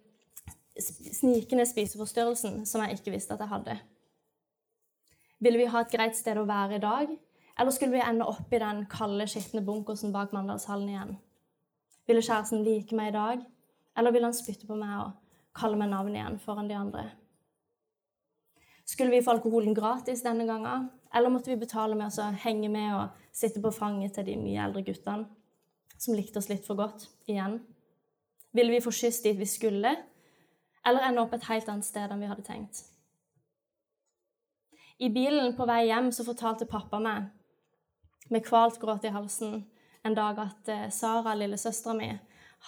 [0.80, 3.76] snikende spiseforstyrrelsen som jeg ikke visste at jeg hadde.
[5.44, 7.12] Ville vi ha et greit sted å være i dag,
[7.60, 11.12] eller skulle vi ende opp i den kalde, skitne bunkersen bak Mandalshallen igjen?
[12.08, 13.44] Ville kjæresten like meg i dag,
[13.98, 15.12] eller ville han spytte på meg og
[15.54, 17.04] kalle meg navn igjen foran de andre?
[18.84, 22.90] Skulle vi få alkoholen gratis denne gangen, eller måtte vi betale med å henge med
[22.96, 25.28] og sitte på fanget til de mye eldre guttene
[25.98, 27.60] som likte oss litt for godt igjen?
[28.54, 29.94] Ville vi få skyss dit vi skulle,
[30.84, 32.82] eller ende opp et helt annet sted enn vi hadde tenkt?
[34.98, 37.32] I bilen på vei hjem så fortalte pappa meg,
[38.30, 39.64] med kvalt gråt i halsen,
[40.04, 42.12] en dag at eh, Sara, lillesøstera mi,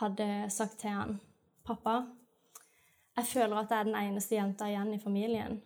[0.00, 1.20] hadde sagt til han,
[1.64, 2.06] 'Pappa,
[3.16, 5.62] jeg føler at jeg er den eneste jenta igjen i familien.'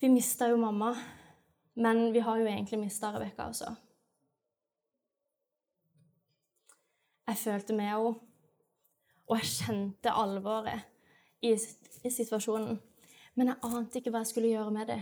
[0.00, 0.96] Vi mista jo mamma,
[1.74, 3.74] men vi har jo egentlig mista Rebekka også.
[7.28, 8.14] Jeg følte med henne,
[9.28, 10.86] og jeg kjente alvoret
[11.44, 12.80] i, i situasjonen.
[13.36, 14.98] Men jeg ante ikke hva jeg skulle gjøre med det.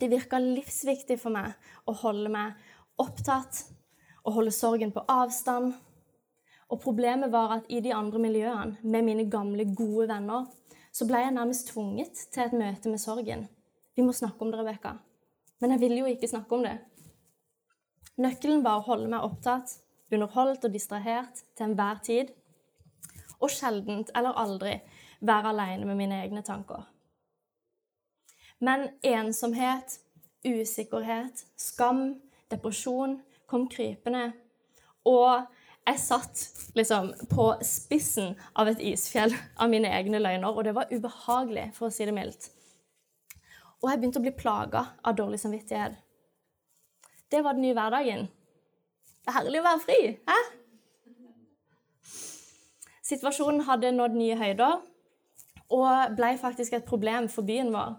[0.00, 1.52] Det virka livsviktig for meg
[1.84, 2.56] å holde meg
[3.04, 3.66] opptatt,
[4.24, 5.76] og holde sorgen på avstand.
[6.72, 10.48] Og problemet var at i de andre miljøene, med mine gamle, gode venner,
[10.88, 13.50] så ble jeg nærmest tvunget til et møte med sorgen.
[14.00, 14.94] Vi må snakke om det, Rebekka.
[15.60, 16.78] Men jeg ville jo ikke snakke om det.
[18.16, 19.74] Nøkkelen var å holde meg opptatt,
[20.08, 22.30] underholdt og distrahert til enhver tid.
[23.44, 24.78] Og sjeldent eller aldri
[25.20, 26.86] være aleine med mine egne tanker.
[28.64, 29.98] Men ensomhet,
[30.48, 32.14] usikkerhet, skam,
[32.48, 33.18] depresjon
[33.52, 34.30] kom krypende.
[35.04, 35.44] Og
[35.90, 36.46] jeg satt
[36.80, 41.90] liksom på spissen av et isfjell av mine egne løgner, og det var ubehagelig, for
[41.90, 42.48] å si det mildt.
[43.80, 45.96] Og jeg begynte å bli plaga av dårlig samvittighet.
[47.30, 48.26] Det var den nye hverdagen.
[49.20, 50.00] Det er herlig å være fri.
[50.28, 50.38] hæ?
[53.10, 54.82] Situasjonen hadde nådd nye høyder
[55.70, 57.96] og ble faktisk et problem for byen vår.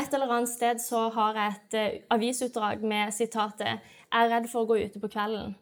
[0.00, 4.64] Et eller annet sted så har jeg et uh, avisutdrag med sitatet er redd for
[4.64, 5.54] å gå ute på kvelden'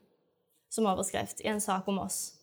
[0.72, 2.41] som overskrift i en sak om oss.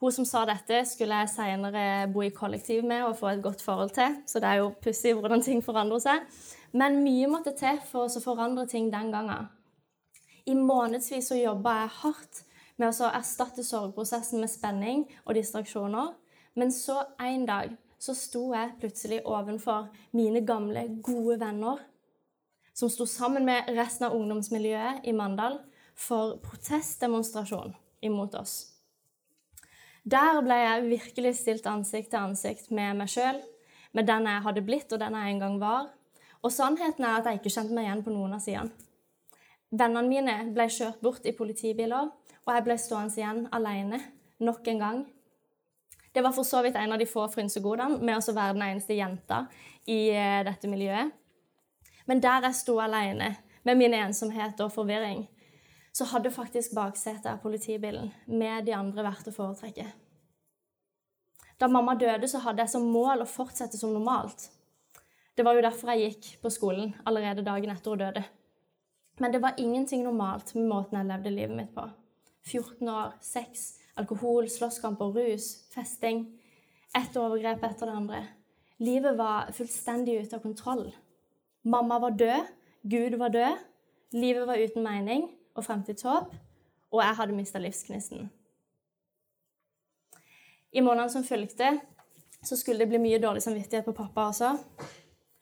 [0.00, 3.62] Hun som sa dette, skulle jeg senere bo i kollektiv med og få et godt
[3.64, 6.26] forhold til, så det er jo pussig hvordan ting forandrer seg.
[6.76, 9.48] Men mye måtte til for å forandre ting den gangen.
[10.46, 12.42] I månedsvis så jobba jeg hardt
[12.76, 16.12] med å erstatte sorgprosessen med spenning og distraksjoner.
[16.56, 21.80] Men så en dag så sto jeg plutselig ovenfor mine gamle, gode venner,
[22.76, 25.62] som sto sammen med resten av ungdomsmiljøet i Mandal
[25.96, 27.72] for protestdemonstrasjon
[28.04, 28.75] imot oss.
[30.06, 33.40] Der ble jeg virkelig stilt ansikt til ansikt med meg sjøl,
[33.90, 35.88] med den jeg hadde blitt, og den jeg en gang var.
[36.46, 38.70] Og sannheten er at jeg ikke kjente meg igjen på noen av sidene.
[39.74, 42.12] Vennene mine ble kjørt bort i politibiler,
[42.46, 43.98] og jeg ble stående igjen alene
[44.46, 45.00] nok en gang.
[46.14, 48.94] Det var for så vidt en av de få frynsegodene med å være den eneste
[48.96, 49.42] jenta
[49.90, 51.10] i eh, dette miljøet.
[52.06, 53.34] Men der jeg sto alene
[53.66, 55.26] med min ensomhet og forvirring,
[55.96, 59.86] så hadde faktisk baksetet av politibilen med de andre vært å foretrekke.
[61.56, 64.50] Da mamma døde, så hadde jeg som mål å fortsette som normalt.
[65.32, 68.24] Det var jo derfor jeg gikk på skolen allerede dagen etter hun døde.
[69.24, 71.86] Men det var ingenting normalt med måten jeg levde livet mitt på.
[72.44, 73.64] 14 år, sex,
[73.96, 76.26] alkohol, slåsskamper, rus, festing.
[76.92, 78.20] Ett overgrep etter det andre.
[78.84, 80.90] Livet var fullstendig ute av kontroll.
[81.64, 82.52] Mamma var død,
[82.84, 83.66] Gud var død,
[84.12, 85.28] livet var uten mening
[85.58, 86.34] og fremtidshåp,
[86.92, 88.30] og jeg hadde mista livsgnisten.
[90.72, 91.70] I månedene som fulgte,
[92.44, 94.52] så skulle det bli mye dårlig samvittighet på pappa også.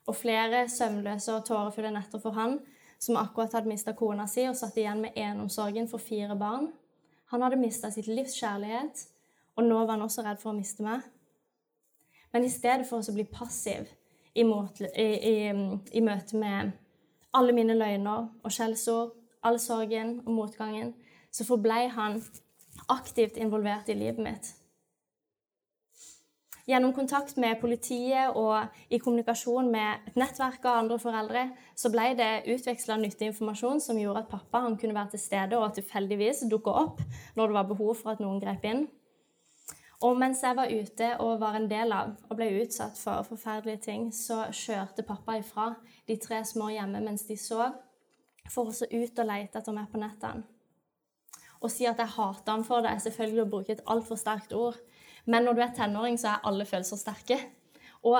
[0.07, 2.59] Og flere søvnløse og tårefulle netter for han
[2.99, 6.69] som akkurat hadde mista kona si og satt igjen med enomsorgen for fire barn.
[7.33, 9.07] Han hadde mista sitt livs kjærlighet,
[9.55, 11.03] og nå var han også redd for å miste meg.
[12.33, 13.89] Men i stedet for å bli passiv
[14.35, 15.35] i, måte, i, i,
[15.95, 16.73] i møte med
[17.35, 19.13] alle mine løgner og skjellsord,
[19.45, 20.93] all sorgen og motgangen,
[21.31, 22.21] så forblei han
[22.91, 24.53] aktivt involvert i livet mitt.
[26.65, 31.43] Gjennom kontakt med politiet og i kommunikasjon med et nettverk av andre foreldre
[31.77, 35.75] så ble det utveksla nyttig informasjon som gjorde at pappa kunne være til stede og
[35.77, 37.03] tilfeldigvis dukke opp
[37.37, 38.87] når det var behov for at noen grep inn.
[40.01, 43.83] Og mens jeg var ute og var en del av og ble utsatt for forferdelige
[43.85, 45.69] ting, så kjørte pappa ifra
[46.09, 47.77] de tre små hjemme mens de sov,
[48.51, 50.45] for å ut og lete etter meg på nettene.
[51.63, 54.53] Å si at jeg hater ham for det, er selvfølgelig å bruke et altfor sterkt
[54.53, 54.77] ord.
[55.25, 57.39] Men når du er tenåring, så er alle følelser sterke.
[58.05, 58.19] Og,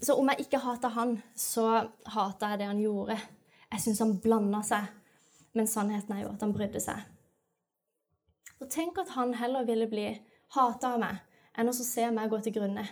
[0.00, 1.66] så om jeg ikke hater han, så
[2.14, 3.18] hater jeg det han gjorde.
[3.74, 4.88] Jeg syns han blanda seg.
[5.56, 7.04] Men sannheten er jo at han brydde seg.
[8.60, 10.08] Og tenk at han heller ville bli
[10.56, 11.20] hata av meg
[11.56, 12.84] enn å se meg gå til grunne.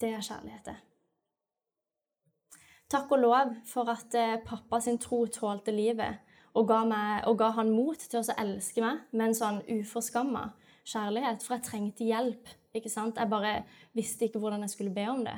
[0.00, 0.76] Det er kjærlighet, det.
[2.94, 6.20] Takk og lov for at eh, pappa sin tro tålte livet
[6.54, 10.44] og ga, meg, og ga han mot til å elske meg med en sånn uforskamma
[10.86, 12.52] kjærlighet, for jeg trengte hjelp.
[12.70, 13.18] ikke sant?
[13.18, 13.64] Jeg bare
[13.98, 15.34] visste ikke hvordan jeg skulle be om det.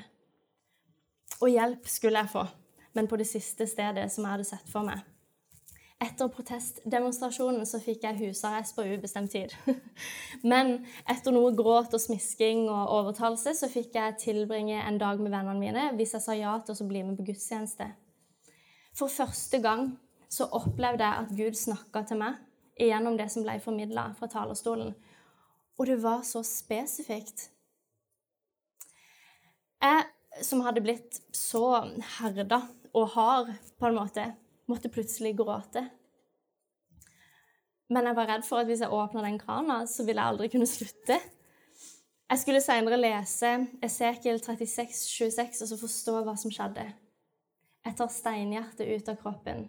[1.40, 2.44] Og hjelp skulle jeg få,
[2.92, 5.00] men på det siste stedet som jeg hadde sett for meg.
[5.96, 9.54] Etter protestdemonstrasjonen så fikk jeg husarrest på ubestemt tid.
[10.50, 15.32] Men etter noe gråt og smisking og overtalelse så fikk jeg tilbringe en dag med
[15.32, 17.88] vennene mine hvis jeg sa ja til å bli med på gudstjeneste.
[18.96, 19.94] For første gang
[20.28, 22.42] så opplevde jeg at Gud snakka til meg
[22.76, 24.92] gjennom det som ble formidla fra talerstolen.
[25.80, 27.48] Og det var så spesifikt.
[29.80, 31.80] Jeg som hadde blitt så
[32.18, 34.26] herda og hard på en måte,
[34.70, 35.84] måtte plutselig gråte.
[37.92, 40.48] Men jeg var redd for at hvis jeg åpna den krana, så ville jeg aldri
[40.50, 41.18] kunne slutte.
[42.26, 43.52] Jeg skulle seinere lese
[43.86, 46.88] Esekiel 36, 26 og så forstå hva som skjedde.
[47.86, 49.68] Jeg tar steinhjertet ut av kroppen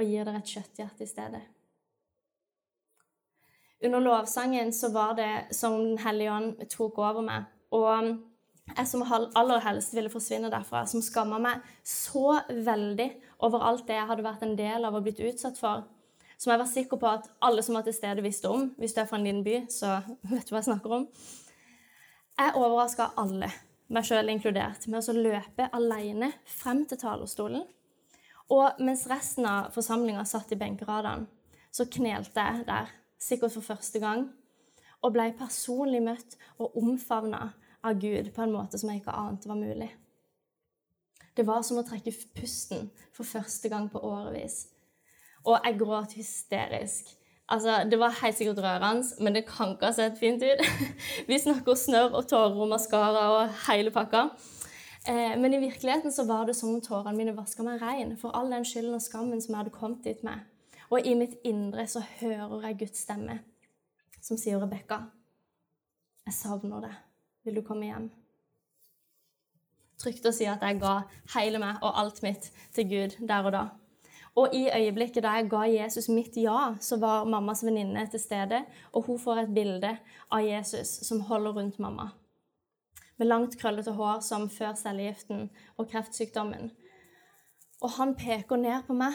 [0.00, 1.42] og gir dere et kjøtthjerte i stedet.
[3.86, 7.46] Under lovsangen så var det som Den hellige ånd tok over meg.
[7.70, 8.18] Og
[8.70, 13.08] jeg som aller helst ville forsvinne derfra, som skamma meg så veldig
[13.46, 15.84] over alt det jeg hadde vært en del av og blitt utsatt for,
[16.40, 18.70] som jeg var sikker på at alle som var til stede, visste om.
[18.80, 19.98] Hvis du er fra en liten by, så
[20.32, 21.08] vet du hva jeg snakker om.
[22.40, 23.50] Jeg overraska alle,
[23.92, 27.66] meg sjøl inkludert, med å løpe alene frem til talerstolen.
[28.50, 31.28] Og mens resten av forsamlinga satt i benkeradene,
[31.70, 32.88] så knelte jeg der
[33.20, 34.24] sikkert for første gang,
[35.04, 37.50] og ble personlig møtt og omfavna
[37.84, 39.90] av Gud på en måte som jeg ikke ante var mulig.
[41.36, 44.66] Det var som å trekke pusten for første gang på årevis.
[45.46, 47.16] Og jeg gråt hysterisk.
[47.50, 50.60] Altså, Det var helt sikkert rørende, men det kan ikke ha sett fint ut.
[51.28, 54.28] Vi snakker snørr og tårer og maskara og hele pakka.
[55.08, 58.36] Eh, men i virkeligheten så var det som om tårene mine vaska meg rein for
[58.36, 60.44] all den skylden og skammen som jeg hadde kommet dit med.
[60.90, 63.40] Og i mitt indre så hører jeg Guds stemme
[64.20, 64.98] som sier, 'Rebekka,
[66.26, 67.09] jeg savner deg.
[67.44, 68.10] Vil du komme hjem?'
[70.00, 71.02] Trygt å si at jeg ga
[71.34, 73.64] hele meg og alt mitt til Gud der og da.
[74.38, 78.62] Og i øyeblikket da jeg ga Jesus mitt ja, så var mammas venninne til stede,
[78.92, 79.90] og hun får et bilde
[80.30, 82.10] av Jesus som holder rundt mamma.
[83.20, 86.70] med langt, krøllete hår som før cellegiften og kreftsykdommen.
[87.84, 89.12] Og han peker ned på meg,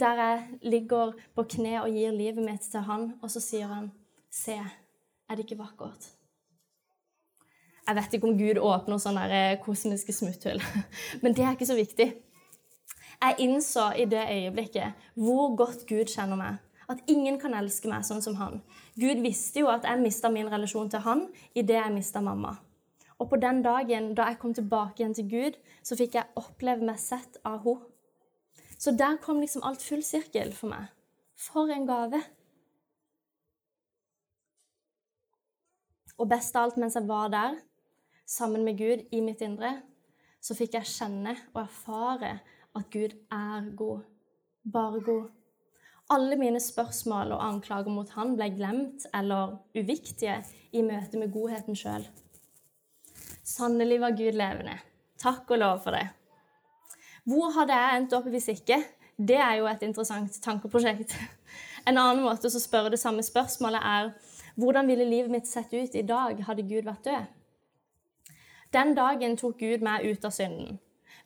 [0.00, 3.92] der jeg ligger på kne og gir livet mitt til han, og så sier han,
[4.30, 4.60] 'Se,
[5.30, 6.15] er det ikke vakkert?'
[7.86, 10.62] Jeg vet ikke om Gud åpner sånne eh, kosmiske smutthull,
[11.22, 12.08] men det er ikke så viktig.
[13.16, 16.62] Jeg innså i det øyeblikket hvor godt Gud kjenner meg.
[16.90, 18.60] At ingen kan elske meg sånn som han.
[18.94, 21.24] Gud visste jo at jeg mista min relasjon til han
[21.54, 22.56] idet jeg mista mamma.
[23.18, 26.84] Og på den dagen da jeg kom tilbake igjen til Gud, så fikk jeg oppleve
[26.86, 27.92] meg sett av henne.
[28.76, 30.90] Så der kom liksom alt full sirkel for meg.
[31.32, 32.20] For en gave.
[36.20, 37.56] Og best av alt, mens jeg var der,
[38.26, 39.76] sammen med Gud i mitt indre,
[40.42, 42.36] så fikk jeg kjenne og erfare
[42.76, 44.04] at Gud er god.
[44.72, 45.30] Bare god.
[46.10, 50.36] Alle mine spørsmål og anklager mot han ble glemt eller uviktige
[50.72, 52.04] i møte med godheten sjøl.
[53.46, 54.76] Sannelig var Gud levende.
[55.18, 56.06] Takk og lov for det.
[57.26, 58.78] Hvor hadde jeg endt opp hvis ikke?
[59.16, 61.14] Det er jo et interessant tankeprosjekt.
[61.86, 64.12] En annen måte å spørre det samme spørsmålet er
[64.58, 67.35] hvordan ville livet mitt sett ut i dag hadde Gud vært død?
[68.76, 70.76] Den dagen tok Gud meg ut av synden.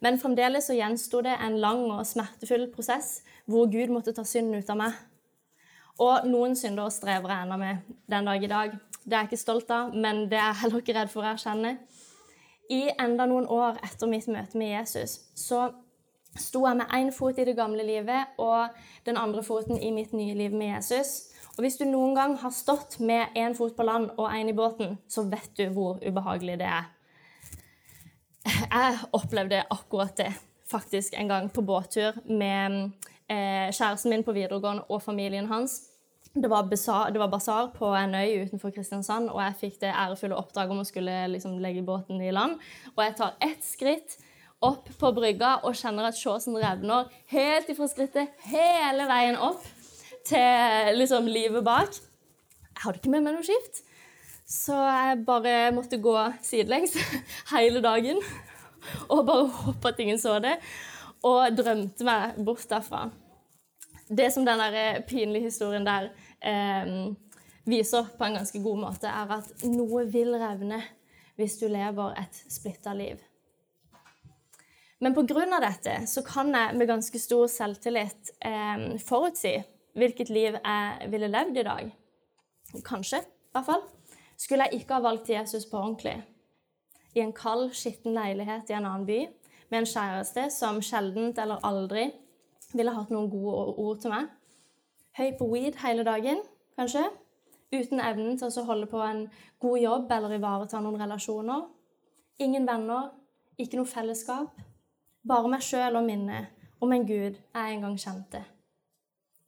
[0.00, 4.62] Men fremdeles så gjensto det en lang og smertefull prosess hvor Gud måtte ta synden
[4.62, 5.00] ut av meg.
[6.00, 8.76] Og noen synder strever jeg ennå med den dag i dag.
[9.02, 11.32] Det er jeg ikke stolt av, men det er jeg heller ikke redd for å
[11.32, 11.74] erkjenne.
[12.70, 15.66] I enda noen år etter mitt møte med Jesus så
[16.38, 18.70] sto jeg med én fot i det gamle livet og
[19.08, 21.34] den andre foten i mitt nye liv med Jesus.
[21.56, 24.56] Og hvis du noen gang har stått med én fot på land og én i
[24.56, 26.86] båten, så vet du hvor ubehagelig det er.
[28.46, 30.32] Jeg opplevde akkurat det
[30.70, 32.90] faktisk en gang på båttur med
[33.28, 35.80] eh, kjæresten min på videregående og familien hans.
[36.34, 36.62] Det var,
[37.10, 40.82] det var basar på en øy utenfor Kristiansand, og jeg fikk det ærefulle oppdraget om
[40.82, 42.60] å skulle liksom, legge båten i land.
[42.94, 44.14] Og jeg tar ett skritt
[44.62, 49.64] opp på brygga og kjenner at shortsen revner helt ifra skrittet hele veien opp
[50.28, 51.98] til liksom, livet bak.
[52.70, 53.82] Jeg hadde ikke med meg noe skift.
[54.50, 56.96] Så jeg bare måtte gå sidelengs
[57.54, 58.18] hele dagen
[59.12, 60.56] og bare håpe at ingen så det.
[61.28, 63.04] Og drømte meg bort derfra.
[64.10, 66.08] Det som den der pinlige historien der
[66.42, 67.12] eh,
[67.68, 70.80] viser på en ganske god måte, er at noe vil revne
[71.38, 73.20] hvis du lever et splitta liv.
[75.00, 75.60] Men pga.
[75.62, 79.54] dette så kan jeg med ganske stor selvtillit eh, forutsi
[79.94, 81.96] hvilket liv jeg ville levd i dag.
[82.82, 83.86] Kanskje, i hvert fall
[84.40, 86.16] skulle jeg ikke ha valgt Jesus på ordentlig.
[87.14, 89.20] I en kald, skitten leilighet i en annen by
[89.70, 92.06] med en kjæreste som sjeldent eller aldri
[92.72, 94.30] ville hatt noen gode ord til meg.
[95.18, 96.40] Høy på weed hele dagen,
[96.78, 97.02] kanskje.
[97.70, 99.26] Uten evnen til å holde på en
[99.62, 101.66] god jobb eller ivareta noen relasjoner.
[102.40, 103.10] Ingen venner,
[103.58, 104.54] ikke noe fellesskap.
[105.26, 108.40] Bare meg sjøl og minnet om en Gud jeg en gang kjente.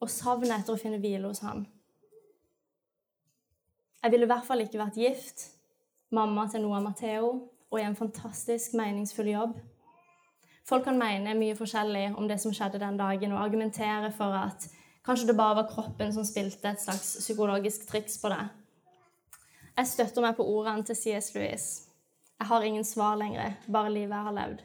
[0.02, 1.64] Og savnet etter å finne hvile hos Han.
[4.02, 5.44] Jeg ville i hvert fall ikke vært gift,
[6.10, 7.28] mamma til Noah Matheo
[7.70, 9.52] og i en fantastisk meningsfull jobb.
[10.66, 14.66] Folk kan mene mye forskjellig om det som skjedde den dagen, og argumentere for at
[15.06, 18.42] kanskje det bare var kroppen som spilte et slags psykologisk triks på det.
[19.76, 21.32] Jeg støtter meg på ordene til C.S.
[21.34, 21.66] Lewis.
[22.38, 24.62] Jeg har ingen svar lenger, bare livet jeg har levd.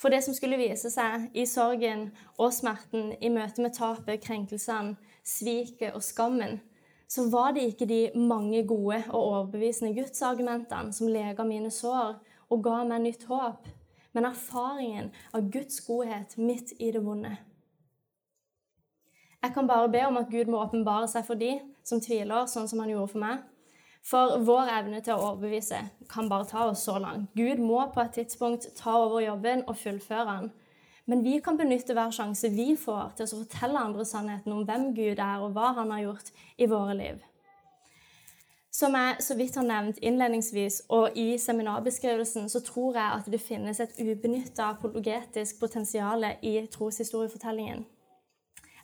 [0.00, 2.08] For det som skulle vise seg i sorgen
[2.38, 6.60] og smerten, i møte med tapet, krenkelsene, sviket og skammen,
[7.08, 12.16] så var det ikke de mange gode og overbevisende gudsargumentene som lega mine sår
[12.50, 13.68] og ga meg nytt håp,
[14.14, 17.36] men erfaringen av Guds godhet midt i det vonde.
[19.42, 21.52] Jeg kan bare be om at Gud må åpenbare seg for de
[21.86, 23.44] som tviler, sånn som han gjorde for meg.
[24.06, 25.80] For vår evne til å overbevise
[26.10, 27.32] kan bare ta oss så langt.
[27.34, 30.50] Gud må på et tidspunkt ta over jobben og fullføre den.
[31.06, 34.90] Men vi kan benytte hver sjanse vi får til å fortelle andre sannheten om hvem
[34.94, 37.20] Gud er, og hva han har gjort i våre liv.
[38.76, 43.40] Som jeg så vidt har nevnt innledningsvis og i seminarbeskrivelsen, så tror jeg at det
[43.40, 47.86] finnes et ubenytta apologetisk potensial i troshistoriefortellingen.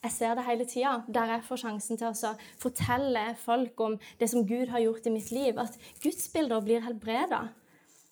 [0.03, 4.31] Jeg ser det hele tida, der jeg får sjansen til å fortelle folk om det
[4.33, 5.59] som Gud har gjort i mitt liv.
[5.61, 7.45] At gudsbilder blir helbreda.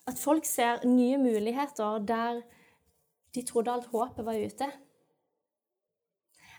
[0.07, 2.43] At folk ser nye muligheter der
[3.35, 4.67] de trodde alt håpet var ute.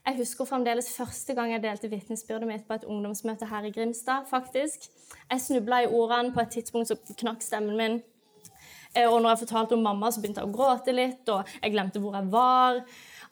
[0.07, 4.27] Jeg husker fremdeles første gang jeg delte vitnesbyrdet mitt på et ungdomsmøte her i Grimstad.
[4.31, 4.89] faktisk.
[5.31, 8.03] Jeg snubla i ordene på et tidspunkt så knakk stemmen min.
[8.97, 11.73] Eh, og når jeg fortalte om mamma, så begynte jeg å gråte litt, og jeg
[11.73, 12.83] glemte hvor jeg var.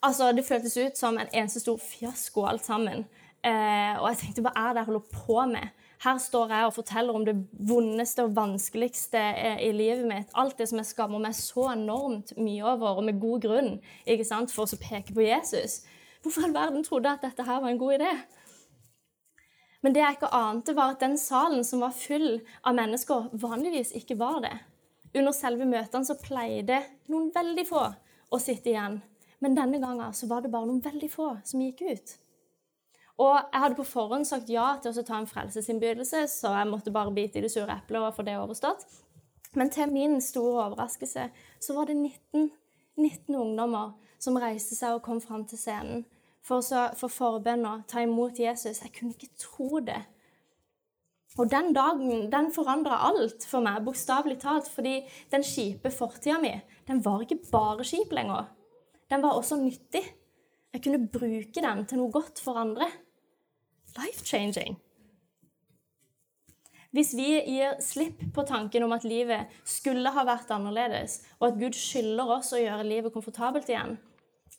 [0.03, 3.05] Altså, Det føltes ut som en eneste stor fiasko alt sammen.
[3.45, 5.69] Eh, og jeg tenkte hva er det jeg holder på med?
[6.01, 7.35] Her står jeg og forteller om det
[7.69, 9.21] vondeste og vanskeligste
[9.61, 10.31] i livet mitt.
[10.33, 13.75] Alt det som jeg skammer meg så enormt mye over, og med god grunn,
[14.09, 15.83] ikke sant, for å peke på Jesus.
[16.25, 18.15] Hvorfor all verden trodde at dette her var en god idé?
[19.85, 23.93] Men det jeg ikke ante, var at den salen som var full av mennesker, vanligvis
[24.01, 24.57] ikke var det.
[25.13, 26.81] Under selve møtene så pleide
[27.13, 27.85] noen veldig få
[28.31, 29.01] å sitte igjen.
[29.41, 32.17] Men denne gangen så var det bare noen veldig få som gikk ut.
[33.21, 36.93] Og jeg hadde på forhånd sagt ja til å ta en frelsesinnbydelse, så jeg måtte
[36.95, 38.87] bare bite i det sure eplet og få det overstått.
[39.59, 41.27] Men til min store overraskelse
[41.61, 42.49] så var det 19,
[42.97, 43.93] 19 ungdommer
[44.23, 46.07] som reiste seg og kom fram til scenen
[46.47, 46.65] for,
[46.97, 48.81] for forbønn og ta imot Jesus.
[48.81, 50.01] Jeg kunne ikke tro det.
[51.39, 54.71] Og den dagen den forandra alt for meg, bokstavelig talt.
[54.71, 55.01] Fordi
[55.33, 56.55] den kjipe fortida mi
[56.89, 58.49] den var ikke bare kjip lenger.
[59.11, 60.03] Den var også nyttig.
[60.71, 62.87] Jeg kunne bruke den til noe godt for andre.
[63.99, 64.79] Life-changing.
[66.91, 71.61] Hvis vi gir slipp på tanken om at livet skulle ha vært annerledes, og at
[71.61, 73.95] Gud skylder oss å gjøre livet komfortabelt igjen,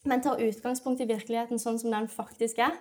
[0.07, 2.77] men tar utgangspunkt i virkeligheten sånn som den faktisk er,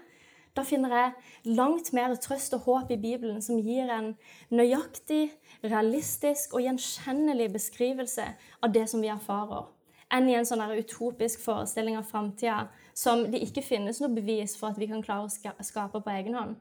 [0.55, 4.12] da finner jeg langt mer trøst og håp i Bibelen, som gir en
[4.55, 5.30] nøyaktig,
[5.62, 8.26] realistisk og gjenkjennelig beskrivelse
[8.62, 9.68] av det som vi erfarer,
[10.11, 12.64] enn i en sånn utopisk forestilling av framtida
[13.01, 16.36] som det ikke finnes noe bevis for at vi kan klare å skape på egen
[16.36, 16.59] hånd.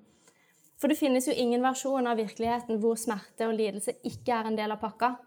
[0.79, 4.59] For det finnes jo ingen versjon av virkeligheten hvor smerte og lidelse ikke er en
[4.59, 5.17] del av pakka.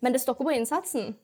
[0.00, 1.16] Men det stokker på innsatsen.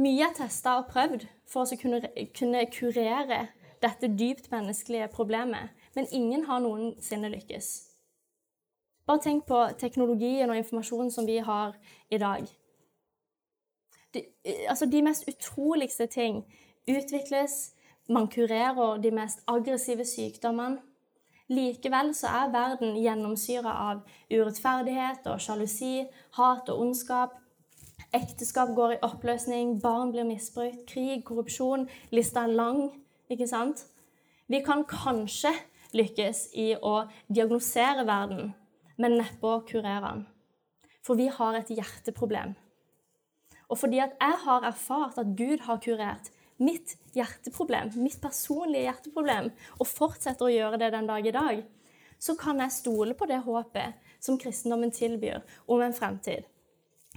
[0.00, 2.00] Mye er testa og prøvd for å kunne,
[2.34, 3.44] kunne kurere
[3.84, 7.68] dette dypt menneskelige problemet, men ingen har noensinne lykkes.
[9.04, 11.76] Bare tenk på teknologien og informasjonen som vi har
[12.08, 12.48] i dag.
[14.14, 14.24] De,
[14.70, 16.40] altså de mest utroligste ting
[16.88, 17.74] utvikles,
[18.08, 20.80] man kurerer de mest aggressive sykdommene.
[21.48, 23.98] Likevel så er verden gjennomsyra av
[24.32, 26.06] urettferdighet og sjalusi,
[26.38, 27.34] hat og ondskap.
[28.16, 31.88] Ekteskap går i oppløsning, barn blir misbrukt, krig, korrupsjon.
[32.14, 32.80] Lista er lang.
[33.28, 33.84] Ikke sant?
[34.48, 35.52] Vi kan kanskje
[35.96, 38.52] lykkes i å diagnosere verden,
[38.96, 40.26] men neppe å kurere den.
[41.04, 42.54] For vi har et hjerteproblem.
[43.68, 46.30] Og fordi at jeg har erfart at Gud har kurert
[46.62, 51.62] mitt hjerteproblem, mitt personlige hjerteproblem, og fortsetter å gjøre det den dag i dag,
[52.18, 56.46] så kan jeg stole på det håpet som kristendommen tilbyr om en fremtid,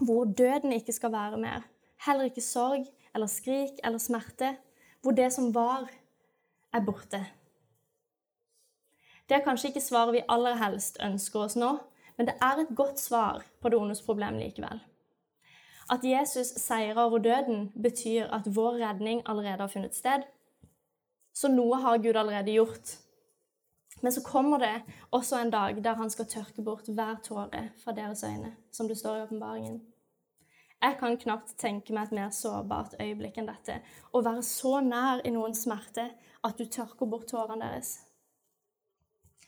[0.02, 1.68] hvor døden ikke skal være mer,
[2.06, 4.56] heller ikke sorg eller skrik eller smerte,
[5.02, 5.88] hvor det som var,
[6.74, 7.22] er borte.
[9.28, 11.78] Det er kanskje ikke svaret vi aller helst ønsker oss nå,
[12.18, 14.80] men det er et godt svar på det ondes problem likevel.
[15.90, 20.26] At Jesus seirer over døden, betyr at vår redning allerede har funnet sted.
[21.34, 22.98] Så noe har Gud allerede gjort.
[24.02, 24.82] Men så kommer det
[25.12, 28.98] også en dag der han skal tørke bort hver tåre fra deres øyne, som det
[28.98, 29.82] står i åpenbaringen.
[30.82, 33.80] Jeg kan knapt tenke meg et mer sårbart øyeblikk enn dette.
[34.14, 36.12] Å være så nær i noens smerte
[36.46, 37.96] at du tørker bort tårene deres.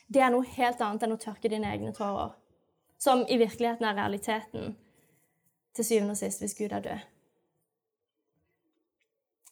[0.07, 2.31] Det er noe helt annet enn å tørke dine egne tårer,
[2.97, 4.73] som i virkeligheten er realiteten
[5.75, 7.07] til syvende og sist hvis Gud er død.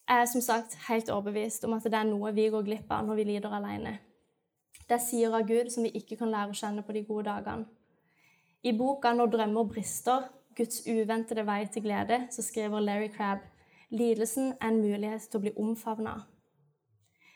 [0.07, 3.07] Jeg er som sagt helt overbevist om at det er noe vi går glipp av
[3.07, 3.97] når vi lider alene.
[4.87, 7.27] Det er sider av Gud som vi ikke kan lære å kjenne på de gode
[7.27, 7.65] dagene.
[8.63, 13.39] I boka 'Når drømmer brister' Guds uventede vei til glede, så skriver Larry Crabb
[13.89, 16.15] lidelsen er en mulighet til å bli omfavna.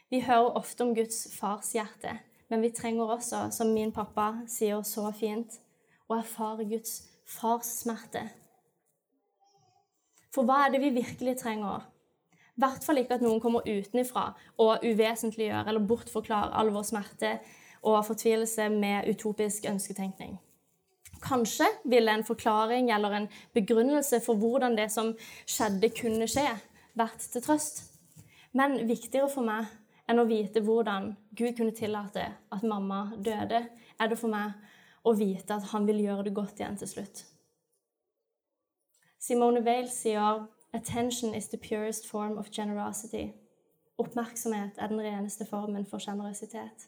[0.09, 2.17] Vi hører ofte om Guds farshjerte,
[2.49, 5.59] men vi trenger også, som min pappa sier så fint,
[6.09, 7.03] å erfare Guds
[7.39, 8.25] farssmerte.
[10.31, 11.87] For hva er det vi virkelig trenger?
[12.55, 14.29] I hvert fall ikke at noen kommer utenfra
[14.61, 17.33] og uvesentliggjør eller bortforklarer all vår smerte
[17.81, 20.35] og fortvilelse med utopisk ønsketenkning.
[21.21, 25.13] Kanskje ville en forklaring eller en begrunnelse for hvordan det som
[25.45, 26.47] skjedde, kunne skje,
[26.97, 27.83] vært til trøst.
[28.57, 29.69] Men viktigere for meg
[30.09, 33.63] enn å vite hvordan Gud kunne tillate at mamma døde,
[33.99, 34.57] er det for meg
[35.07, 37.23] å vite at han vil gjøre det godt igjen til slutt.
[39.21, 43.33] Simone Weil sier «Attention is the purest form of generosity».
[43.97, 46.87] Oppmerksomhet er den reneste formen for sjenerøsitet.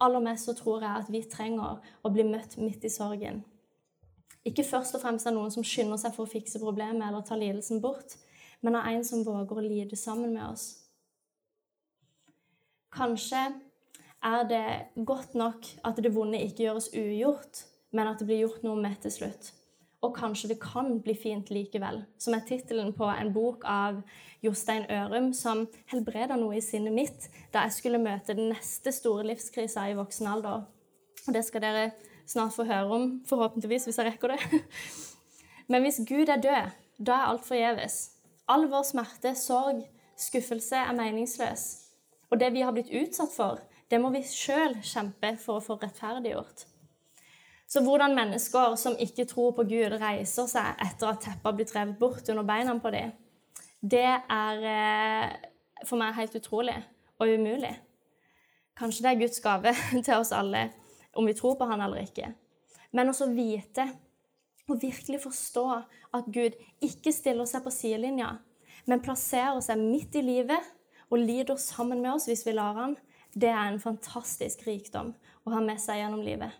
[0.00, 3.44] Aller mest så tror jeg at vi trenger å bli møtt midt i sorgen.
[4.42, 7.38] Ikke først og fremst av noen som skynder seg for å fikse problemet eller ta
[7.38, 8.16] lidelsen bort,
[8.60, 10.64] men av en som våger å lide sammen med oss.
[12.96, 13.44] Kanskje
[14.18, 14.64] er det
[14.98, 17.62] godt nok at det vonde ikke gjøres ugjort,
[17.94, 19.52] men at det blir gjort noe med til slutt.
[20.06, 23.98] Og kanskje det kan bli fint likevel, som er tittelen på en bok av
[24.44, 29.26] Jostein Ørum, som helbreda noe i sinnet mitt da jeg skulle møte den neste store
[29.26, 30.66] livskrisa i voksen alder.
[31.26, 31.88] Og det skal dere
[32.26, 34.62] snart få høre om, forhåpentligvis, hvis jeg rekker det.
[35.70, 37.98] Men hvis Gud er død, da er alt forgjeves.
[38.46, 39.82] All vår smerte, sorg,
[40.16, 41.66] skuffelse er meningsløs.
[42.30, 43.58] Og det vi har blitt utsatt for,
[43.90, 46.66] det må vi sjøl kjempe for å få rettferdiggjort.
[47.66, 51.98] Så hvordan mennesker som ikke tror på Gud, reiser seg etter at teppet blir drevet
[51.98, 53.10] bort under beina på dem,
[53.82, 55.34] det er eh,
[55.84, 56.76] for meg helt utrolig
[57.18, 57.74] og umulig.
[58.76, 59.72] Kanskje det er Guds gave
[60.06, 60.68] til oss alle,
[61.16, 62.30] om vi tror på Han eller ikke.
[62.92, 63.88] Men også vite
[64.68, 65.64] og virkelig forstå
[66.16, 68.36] at Gud ikke stiller seg på sidelinja,
[68.86, 70.70] men plasserer seg midt i livet
[71.10, 72.96] og lider sammen med oss hvis vi lar han,
[73.34, 75.12] det er en fantastisk rikdom
[75.44, 76.54] å ha med seg gjennom livet.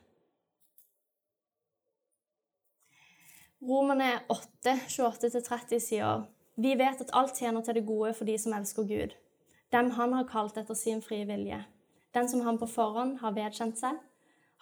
[3.67, 8.53] Romerne 8, 28-30 sier vi vet at alt tjener til det gode for de som
[8.55, 9.15] elsker Gud,
[9.75, 11.59] dem han har kalt etter sin frie vilje.
[12.15, 13.99] Den som han på forhånd har vedkjent seg,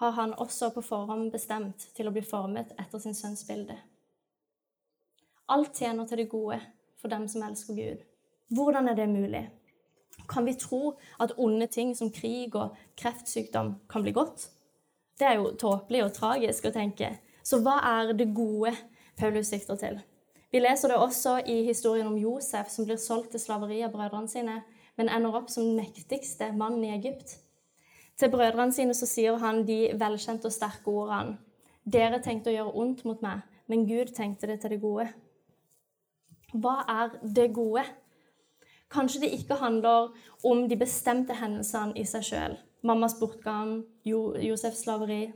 [0.00, 3.76] har han også på forhånd bestemt til å bli formet etter sin sønns bilde.
[5.52, 6.58] Alt tjener til det gode
[6.96, 8.00] for dem som elsker Gud.
[8.56, 9.44] Hvordan er det mulig?
[10.32, 14.48] Kan vi tro at onde ting som krig og kreftsykdom kan bli godt?
[15.20, 17.12] Det er jo tåpelig og tragisk å tenke.
[17.44, 18.72] Så hva er det gode
[19.16, 20.00] Paulus sikter til?
[20.52, 24.30] Vi leser det også i historien om Josef som blir solgt til slaveri av brødrene
[24.30, 24.60] sine,
[24.96, 27.38] men ender opp som den mektigste mannen i Egypt.
[28.18, 31.38] Til brødrene sine så sier han de velkjente og sterke ordene.
[31.84, 35.08] Dere tenkte å gjøre ondt mot meg, men Gud tenkte det til det gode.
[36.54, 37.82] Hva er det gode?
[38.94, 40.12] Kanskje det ikke handler
[40.46, 42.54] om de bestemte hendelsene i seg sjøl,
[42.86, 45.32] mammas bortgang, Josefs slaveri,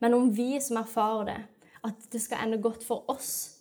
[0.00, 1.40] men om vi som erfarer det,
[1.84, 3.60] at det skal ende godt for oss.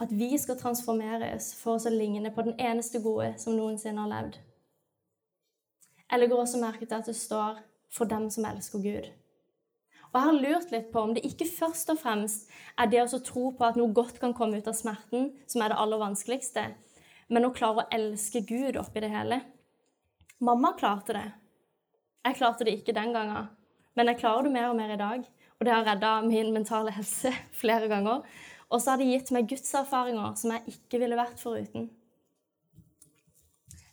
[0.00, 4.10] At vi skal transformeres for oss å ligne på den eneste gode som noensinne har
[4.10, 4.38] levd.
[6.10, 7.60] Jeg legger også merke til at det står
[7.92, 9.10] for dem som elsker Gud.
[10.10, 13.22] Og Jeg har lurt litt på om det ikke først og fremst er det å
[13.22, 16.64] tro på at noe godt kan komme ut av smerten, som er det aller vanskeligste,
[17.30, 19.38] men å klare å elske Gud oppi det hele.
[20.42, 21.28] Mamma klarte det.
[22.26, 23.52] Jeg klarte det ikke den gangen,
[23.94, 25.22] men jeg klarer det mer og mer i dag.
[25.60, 28.22] Og det har redda min mentale helse flere ganger.
[28.70, 31.90] Og så har det gitt meg gudserfaringer som jeg ikke ville vært foruten.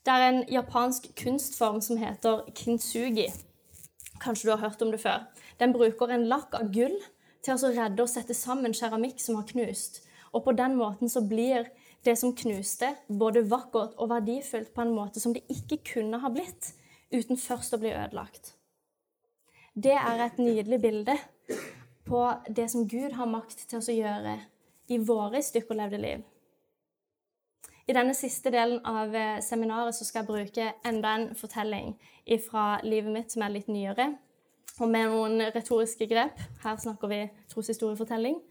[0.07, 3.27] Det er en japansk kunstform som heter kintsugi.
[4.23, 5.25] Kanskje du har hørt om det før.
[5.59, 6.95] Den bruker en lakk av gull
[7.43, 10.05] til å redde og sette sammen keramikk som har knust.
[10.31, 11.67] Og på den måten så blir
[12.07, 16.31] det som knuste, både vakkert og verdifullt på en måte som det ikke kunne ha
[16.31, 16.71] blitt
[17.11, 18.53] uten først å bli ødelagt.
[19.75, 21.17] Det er et nydelig bilde
[22.07, 24.37] på det som Gud har makt til å gjøre
[24.87, 26.23] i våre stykkolevde liv.
[27.87, 31.93] I denne siste delen av eh, seminaret skal jeg bruke enda en fortelling
[32.43, 34.09] fra livet mitt som er litt nyere,
[34.77, 36.41] og med noen retoriske grep.
[36.63, 37.21] Her snakker vi
[37.53, 38.41] troshistoriefortelling.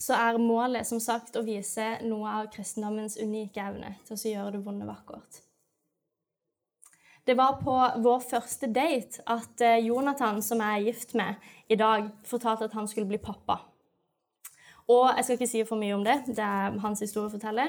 [0.00, 4.56] Så er målet som sagt å vise noe av kristendommens unike evne til å gjøre
[4.56, 5.45] det vonde vakkert.
[7.26, 11.34] Det var på vår første date at eh, Jonathan, som jeg er gift med
[11.68, 13.56] i dag, fortalte at han skulle bli pappa.
[14.86, 17.64] Og jeg skal ikke si for mye om det, det er hans historie å fortelle.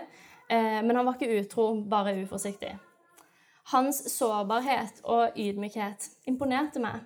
[0.45, 2.75] Eh, men han var ikke utro, bare uforsiktig.
[3.71, 7.01] Hans sårbarhet og ydmykhet imponerte meg.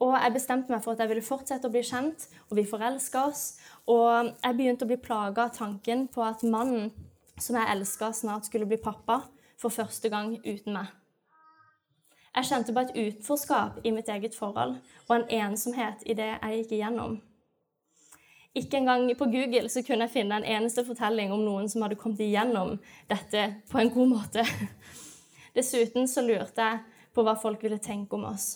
[0.00, 3.26] Og jeg bestemte meg for at jeg ville fortsette å bli kjent, og vi forelska
[3.28, 3.44] oss.
[3.84, 6.88] Og jeg begynte å bli plaga av tanken på at mannen
[7.36, 9.20] som jeg elska, snart skulle bli pappa
[9.60, 10.88] for første gang uten meg.
[12.36, 14.76] Jeg kjente på et utenforskap i mitt eget forhold
[15.08, 17.18] og en ensomhet i det jeg gikk igjennom.
[18.54, 21.98] Ikke engang på Google så kunne jeg finne en eneste fortelling om noen som hadde
[21.98, 22.76] kommet igjennom
[23.10, 24.44] dette på en god måte.
[25.56, 26.82] Dessuten så lurte jeg
[27.14, 28.48] på hva folk ville tenke om oss.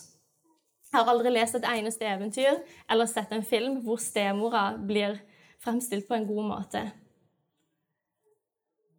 [0.91, 2.61] Jeg har aldri lest et eneste eventyr
[2.91, 5.19] eller sett en film hvor stemora blir
[5.63, 6.85] fremstilt på en god måte.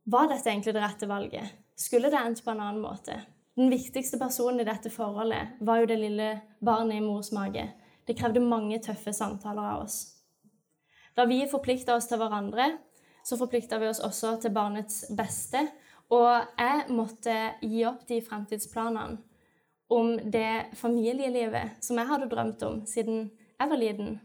[0.05, 1.55] Var dette egentlig det rette valget?
[1.75, 3.15] Skulle det endt på en annen måte?
[3.55, 6.29] Den viktigste personen i dette forholdet var jo det lille
[6.59, 7.63] barnet i mors mage.
[8.07, 9.99] Det krevde mange tøffe samtaler av oss.
[11.15, 12.73] Da vi forplikta oss til hverandre,
[13.23, 15.63] så forplikta vi oss også til barnets beste.
[16.11, 19.17] Og jeg måtte gi opp de fremtidsplanene
[19.95, 23.29] om det familielivet som jeg hadde drømt om siden
[23.59, 24.15] jeg var liten.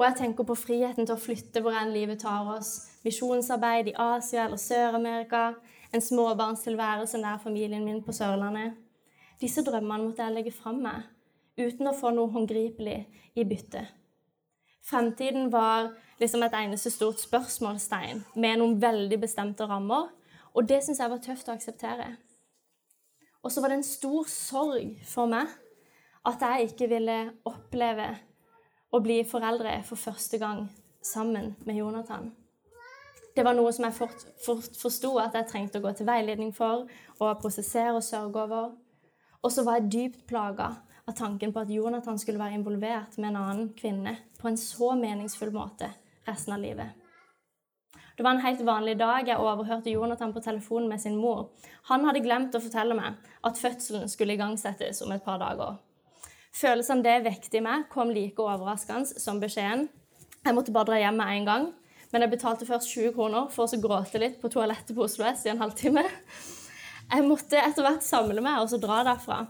[0.00, 2.88] Og jeg tenker på friheten til å flytte hvor enn livet tar oss.
[3.04, 5.50] Misjonsarbeid i Asia eller Sør-Amerika.
[5.94, 8.76] En småbarnstilværelse nær familien min på Sørlandet.
[9.40, 11.02] Disse drømmene måtte jeg legge fram meg,
[11.58, 12.98] uten å få noe håndgripelig
[13.34, 13.82] i bytte.
[14.86, 20.08] Fremtiden var liksom et eneste stort spørsmålstegn med noen veldig bestemte rammer.
[20.54, 22.08] Og det syns jeg var tøft å akseptere.
[23.42, 25.48] Og så var det en stor sorg for meg
[26.26, 27.18] at jeg ikke ville
[27.48, 28.08] oppleve
[28.90, 30.66] å bli foreldre for første gang
[31.02, 32.32] sammen med Jonathan.
[33.36, 36.52] Det var noe som jeg fort, fort forsto at jeg trengte å gå til veiledning
[36.54, 36.86] for
[37.20, 38.72] og prosessere og sørge over.
[39.40, 40.72] Og så var jeg dypt plaga
[41.06, 44.92] av tanken på at Jonathan skulle være involvert med en annen kvinne på en så
[44.98, 45.88] meningsfull måte
[46.26, 46.96] resten av livet.
[48.16, 49.28] Det var en helt vanlig dag.
[49.28, 51.54] Jeg overhørte Jonathan på telefonen med sin mor.
[51.88, 53.16] Han hadde glemt å fortelle meg
[53.48, 55.78] at fødselen skulle igangsettes om et par dager.
[56.52, 59.86] Følelsen det vekte i meg, kom like overraskende som beskjeden.
[60.44, 61.66] Jeg måtte bare dra hjem med en gang,
[62.10, 65.46] men jeg betalte først 20 kroner for å gråte litt på toalettet på Oslo S
[65.46, 66.04] i en halvtime.
[67.10, 69.44] Jeg måtte etter hvert samle meg og så dra derfra.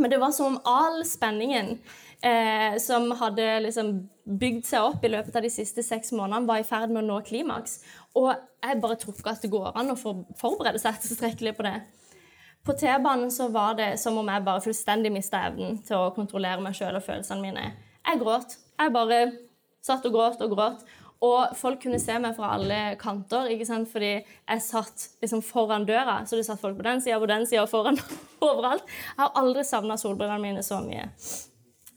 [0.00, 1.74] Men det var som om all spenningen
[2.22, 3.92] eh, som hadde liksom
[4.40, 7.06] bygd seg opp i løpet av de siste seks månedene, var i ferd med å
[7.08, 7.80] nå klimaks.
[8.16, 11.76] Og jeg bare tror ikke at det går an å forberede seg tilstrekkelig på det.
[12.64, 16.60] På T-banen så var det som om jeg bare fullstendig mista evnen til å kontrollere
[16.64, 17.70] meg sjøl og følelsene mine.
[18.04, 18.58] Jeg gråt.
[18.80, 19.20] Jeg bare
[19.84, 20.84] satt og gråt og gråt.
[21.20, 23.90] Og folk kunne se meg fra alle kanter, ikke sant?
[23.92, 26.22] fordi jeg satt liksom foran døra.
[26.24, 28.00] Så det satt folk på den sida, på den sida og foran
[28.48, 28.86] overalt.
[28.88, 31.10] Jeg har aldri savna solbrillene mine så mye.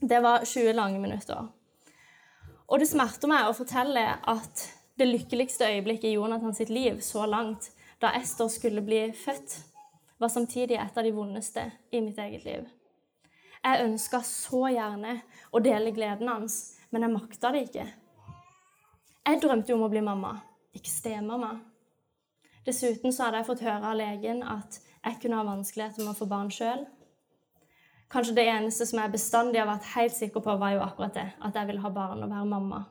[0.04, 1.48] Det var 20 lange minutter.
[2.68, 4.68] Og det smerter meg å fortelle at
[5.00, 7.72] det lykkeligste øyeblikket i Jonathan sitt liv så langt,
[8.04, 9.56] da Ester skulle bli født,
[10.20, 12.68] var samtidig et av de vondeste i mitt eget liv.
[13.64, 15.18] Jeg ønska så gjerne
[15.56, 17.86] å dele gleden hans, men jeg makta det ikke.
[19.24, 20.34] Jeg drømte jo om å bli mamma,
[20.76, 21.54] ikke stemamma.
[22.68, 26.18] Dessuten så hadde jeg fått høre av legen at jeg kunne ha vanskeligheter med å
[26.18, 26.84] få barn sjøl.
[28.12, 31.26] Kanskje det eneste som jeg bestandig har vært helt sikker på, var jo akkurat det,
[31.40, 32.82] at jeg ville ha barn og være mamma.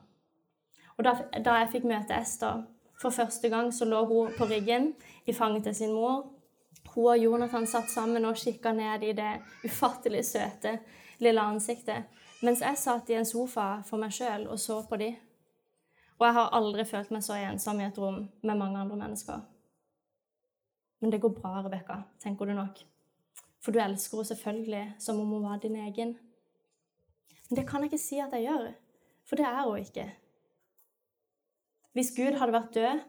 [0.97, 1.13] Og da,
[1.45, 2.63] da jeg fikk møte Ester
[3.01, 4.89] for første gang, så lå hun på ryggen
[5.29, 6.25] i fanget til sin mor.
[6.95, 10.79] Hun og Jonathan satt sammen og kikka ned i det ufattelig søte,
[11.21, 12.09] lille ansiktet,
[12.41, 15.13] mens jeg satt i en sofa for meg sjøl og så på de.
[16.23, 19.41] Og jeg har aldri følt meg så ensom i et rom med mange andre mennesker.
[21.03, 22.77] Men det går bra, Rebekka, tenker du nok.
[23.59, 26.13] For du elsker henne selvfølgelig som om hun var din egen.
[27.49, 28.69] Men det kan jeg ikke si at jeg gjør,
[29.27, 30.05] for det er hun ikke.
[31.91, 33.03] Hvis Gud hadde vært død,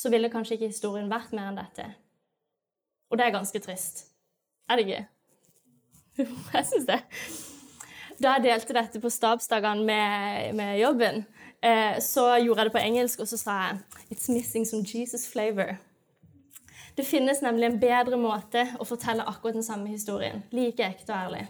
[0.00, 1.84] så ville kanskje ikke historien vært mer enn dette.
[3.12, 4.06] Og det er ganske trist.
[4.70, 5.04] Er det ikke?
[6.56, 7.02] Jeg syns det.
[8.18, 11.20] Da jeg delte dette på stabsdagene med, med jobben,
[11.62, 13.78] eh, så gjorde jeg det på engelsk, og så sa jeg
[14.12, 15.76] It's missing some Jesus flavor.
[16.96, 20.42] Det finnes nemlig en bedre måte å fortelle akkurat den samme historien.
[20.50, 21.44] Like ekte og ærlig.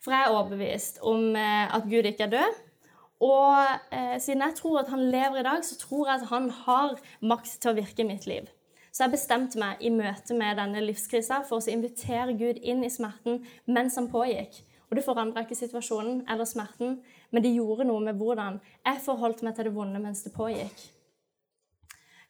[0.00, 2.60] For jeg er overbevist om eh, at Gud ikke er død,
[3.24, 3.56] og
[3.92, 6.98] eh, siden jeg tror at han lever i dag, så tror jeg at han har
[7.20, 8.50] makt til å virke i mitt liv.
[8.92, 12.92] Så jeg bestemte meg i møte med denne livskrisa for å invitere Gud inn i
[12.92, 14.60] smerten mens han pågikk.
[14.90, 17.00] Og det forandra ikke situasjonen eller smerten,
[17.34, 20.84] men det gjorde noe med hvordan jeg forholdt meg til det vonde mens det pågikk.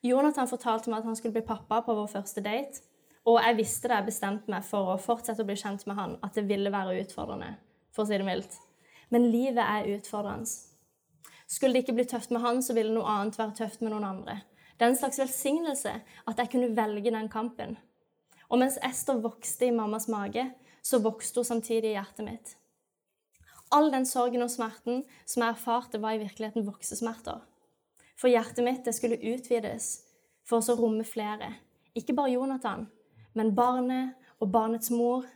[0.05, 2.81] Jonathan fortalte meg at han skulle bli pappa på vår første date.
[3.29, 6.17] Og jeg visste da jeg bestemte meg for å fortsette å bli kjent med han,
[6.25, 7.55] at det ville være utfordrende.
[7.95, 8.57] for å si det mildt.
[9.11, 10.51] Men livet er utfordrende.
[11.47, 14.05] Skulle det ikke bli tøft med han, så ville noe annet være tøft med noen
[14.09, 14.41] andre.
[14.75, 15.93] Det er en slags velsignelse
[16.27, 17.77] at jeg kunne velge den kampen.
[18.49, 20.49] Og mens Ester vokste i mammas mage,
[20.83, 22.57] så vokste hun samtidig i hjertet mitt.
[23.75, 27.41] All den sorgen og smerten som jeg erfarte, var i virkeligheten voksesmerter.
[28.14, 29.89] For hjertet mitt det skulle utvides
[30.47, 31.51] for å romme flere.
[31.99, 32.87] Ikke bare Jonathan,
[33.35, 35.27] men barnet og barnets mor.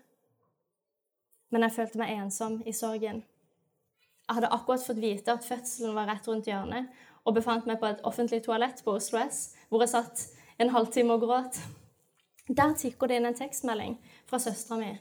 [1.50, 3.24] Men jeg følte meg ensom i sorgen.
[4.28, 6.90] Jeg hadde akkurat fått vite at fødselen var rett rundt hjørnet,
[7.24, 10.28] og befant meg på et offentlig toalett på Oslo S, hvor jeg satt
[10.60, 11.58] en halvtime og gråt.
[12.48, 14.94] Der tikker det inn en tekstmelding fra søstera mi.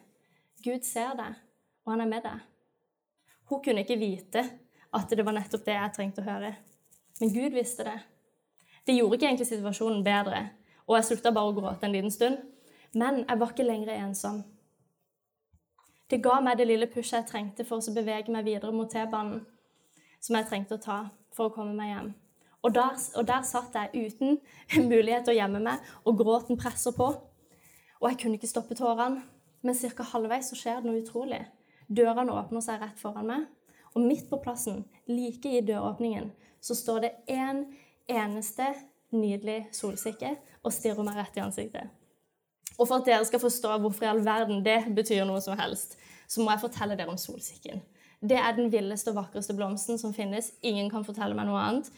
[0.63, 1.38] Gud ser deg,
[1.85, 2.45] og han er med deg.
[3.47, 4.43] Hun kunne ikke vite
[4.93, 6.53] at det var nettopp det jeg trengte å høre.
[7.21, 7.97] Men Gud visste det.
[8.87, 10.43] Det gjorde ikke egentlig situasjonen bedre,
[10.87, 12.37] og jeg slutta bare å gråte en liten stund.
[12.95, 14.43] Men jeg var ikke lenger ensom.
[16.07, 19.41] Det ga meg det lille pushet jeg trengte for å bevege meg videre mot T-banen,
[20.23, 20.99] som jeg trengte å ta
[21.35, 22.13] for å komme meg hjem.
[22.63, 24.39] Og der, og der, satt jeg uten
[24.91, 27.11] mulighet til å gjemme meg, og gråten presser på.
[27.99, 29.23] Og jeg kunne ikke stoppe tårene.
[29.65, 30.05] Men ca.
[30.13, 31.41] halvveis så skjer det noe utrolig.
[31.88, 33.45] Dørene åpner seg rett foran meg,
[33.95, 36.31] og midt på plassen, like i døråpningen,
[36.61, 37.65] så står det én en
[38.07, 38.65] eneste
[39.11, 40.33] nydelig solsikke
[40.63, 41.93] og stirrer meg rett i ansiktet.
[42.77, 45.97] Og for at dere skal forstå hvorfor i all verden det betyr noe som helst,
[46.27, 47.81] så må jeg fortelle dere om solsikken.
[48.21, 50.51] Det er den villeste og vakreste blomsten som finnes.
[50.65, 51.89] Ingen kan fortelle meg noe annet.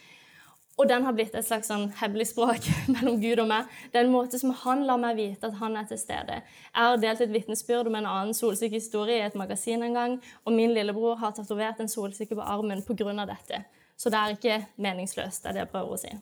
[0.80, 2.64] Og den har blitt et slags sånn hemmelig språk
[2.94, 3.68] mellom Gud og meg.
[3.92, 6.38] Det er en måte som han lar meg vite at han er til stede.
[6.70, 10.16] Jeg har delt et vitnesbyrd om en annen solsikkehistorie i et magasin en gang,
[10.46, 13.12] og min lillebror har tatovert en solsikke på armen pga.
[13.28, 13.64] dette.
[13.96, 16.14] Så det er ikke meningsløst, det er det jeg prøver å si.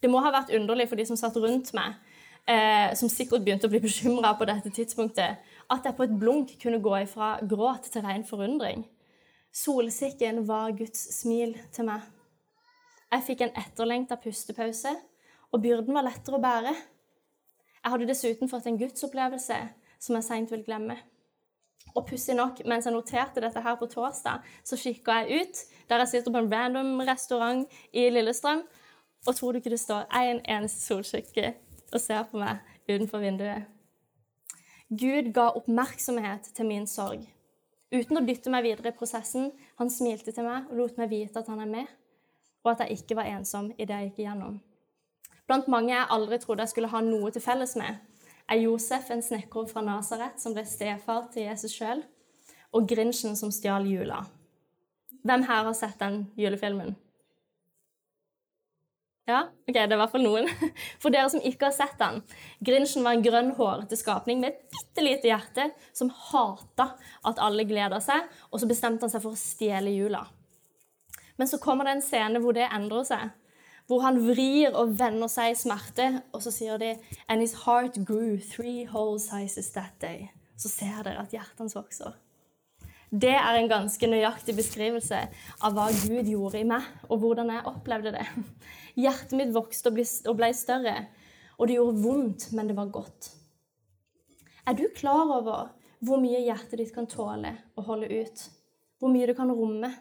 [0.00, 2.00] Det må ha vært underlig for de som satt rundt meg,
[2.48, 6.56] eh, som sikkert begynte å bli bekymra på dette tidspunktet, at jeg på et blunk
[6.62, 8.86] kunne gå ifra gråt til ren forundring.
[9.52, 12.15] Solsikken var Guds smil til meg.
[13.16, 14.90] Jeg fikk en etterlengta pustepause,
[15.48, 16.72] og byrden var lettere å bære.
[17.78, 19.56] Jeg hadde dessuten fått en gudsopplevelse
[20.04, 20.98] som jeg seint vil glemme.
[21.94, 26.04] Og pussig nok, mens jeg noterte dette her på torsdag, så kikka jeg ut der
[26.04, 28.66] jeg sitter på en random restaurant i Lillestrøm,
[29.24, 31.54] og tror du ikke det står en eneste solskikke
[31.94, 33.64] og ser på meg utenfor vinduet?
[34.92, 37.24] Gud ga oppmerksomhet til min sorg.
[37.94, 39.54] Uten å dytte meg videre i prosessen.
[39.80, 41.96] Han smilte til meg og lot meg vite at han er med
[42.66, 44.58] og at jeg ikke var ensom i det jeg gikk igjennom.
[45.46, 48.02] Blant mange jeg aldri trodde jeg skulle ha noe til felles med,
[48.50, 52.02] er Josef, en snekker fra Nasaret som ble stefar til Jesus sjøl,
[52.74, 54.24] og Grinchen som stjal jula.
[55.26, 56.94] Hvem her har sett den julefilmen?
[59.26, 60.46] Ja, ok, det er i hvert fall noen.
[61.02, 62.20] For dere som ikke har sett den.
[62.62, 66.92] Grinchen var en grønn, hårete skapning med et bitte lite hjerte som hata
[67.26, 70.22] at alle gleda seg, og så bestemte han seg for å stjele jula.
[71.36, 73.32] Men så kommer det en scene hvor det endrer seg.
[73.86, 76.96] Hvor han vrir og vender seg i smerte, og så sier de
[77.28, 80.30] And his heart grew three whole sizes that day.
[80.56, 82.16] Så ser dere at hjertet hans vokser.
[83.10, 85.20] Det er en ganske nøyaktig beskrivelse
[85.62, 88.26] av hva Gud gjorde i meg, og hvordan jeg opplevde det.
[89.04, 90.96] Hjertet mitt vokste og ble større,
[91.56, 93.30] og det gjorde vondt, men det var godt.
[94.66, 95.68] Er du klar over
[96.02, 98.42] hvor mye hjertet ditt kan tåle å holde ut?
[98.98, 99.92] Hvor mye det kan romme?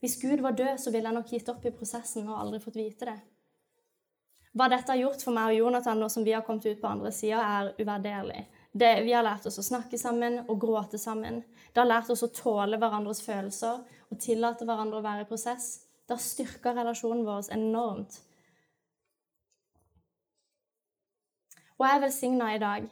[0.00, 2.78] Hvis Gud var død, så ville jeg nok gitt opp i prosessen og aldri fått
[2.78, 3.18] vite det.
[4.58, 6.88] Hva dette har gjort for meg og Jonathan nå som vi har kommet ut på
[6.88, 8.46] andre sida, er uvurderlig.
[8.72, 11.42] vi har lært oss å snakke sammen og gråte sammen.
[11.72, 15.84] Det har lært oss å tåle hverandres følelser og tillate hverandre å være i prosess.
[16.06, 18.20] Det har styrka relasjonen vår enormt.
[21.78, 22.88] Og jeg er velsigna i dag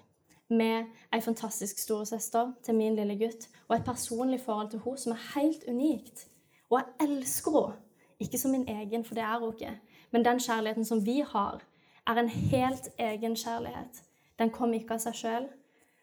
[0.49, 5.15] med ei fantastisk storesøster til min lille gutt og et personlig forhold til henne som
[5.17, 6.29] er helt unikt.
[6.71, 7.83] Og jeg elsker henne.
[8.19, 9.75] Ikke som min egen, for det er hun ikke.
[10.11, 11.61] Men den kjærligheten som vi har,
[12.07, 14.03] er en helt egen kjærlighet.
[14.39, 15.49] Den kom ikke av seg sjøl.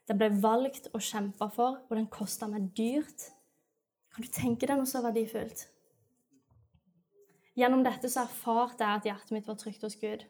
[0.07, 3.32] Den ble valgt og kjempa for, og den kosta meg dyrt.
[4.14, 5.66] Kan du tenke deg noe så verdifullt?
[7.57, 10.26] Gjennom dette så erfarte jeg at hjertet mitt var trygt hos Gud.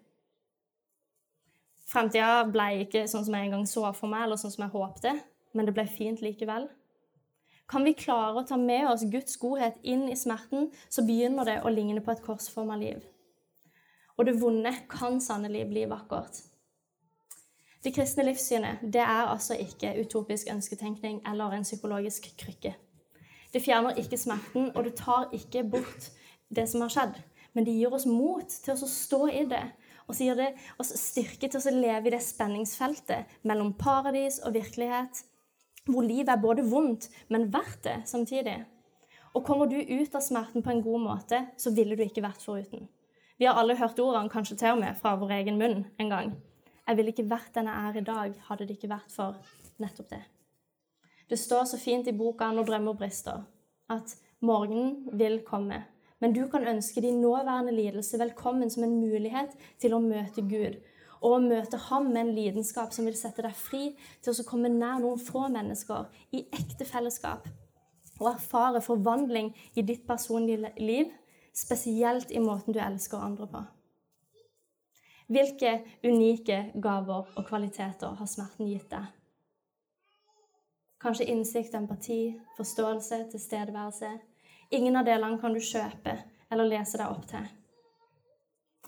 [1.87, 4.75] Fremtida ble ikke sånn som jeg en gang så for meg, eller sånn som jeg
[4.75, 5.13] håpte,
[5.53, 6.67] men det ble fint likevel.
[7.69, 11.59] Kan vi klare å ta med oss Guds godhet inn i smerten, så begynner det
[11.63, 13.03] å ligne på et korsforma liv.
[14.17, 16.43] Og det vonde kan sannelig bli vakkert.
[17.83, 22.75] Det kristne livssynet det er altså ikke utopisk ønsketenkning eller en psykologisk krykke.
[23.53, 26.07] Det fjerner ikke smerten, og det tar ikke bort
[26.49, 27.19] det som har skjedd.
[27.53, 29.65] Men det gir oss mot til å stå i det,
[30.07, 30.49] og så gir det
[30.81, 35.21] oss styrke til å leve i det spenningsfeltet mellom paradis og virkelighet,
[35.89, 38.63] hvor livet er både vondt, men verdt det samtidig.
[39.33, 42.43] Og kommer du ut av smerten på en god måte, så ville du ikke vært
[42.43, 42.87] foruten.
[43.37, 46.35] Vi har alle hørt ordene, kanskje til og med fra vår egen munn en gang.
[46.87, 49.39] Jeg ville ikke vært den jeg er i dag, hadde det ikke vært for
[49.81, 50.21] nettopp det.
[51.29, 53.45] Det står så fint i boka 'Når drømmer brister'
[53.89, 55.83] at morgenen vil komme.
[56.19, 60.77] Men du kan ønske din nåværende lidelse velkommen som en mulighet til å møte Gud
[61.23, 64.99] og møte ham med en lidenskap som vil sette deg fri til å komme nær
[65.03, 67.47] noen få mennesker i ekte fellesskap.
[68.19, 71.09] Og erfare forvandling i ditt personlige liv,
[71.55, 73.63] spesielt i måten du elsker andre på.
[75.33, 79.07] Hvilke unike gaver og kvaliteter har smerten gitt deg?
[81.03, 84.11] Kanskje innsikt, empati, forståelse, tilstedeværelse.
[84.75, 86.15] Ingen av delene kan du kjøpe
[86.51, 87.47] eller lese deg opp til.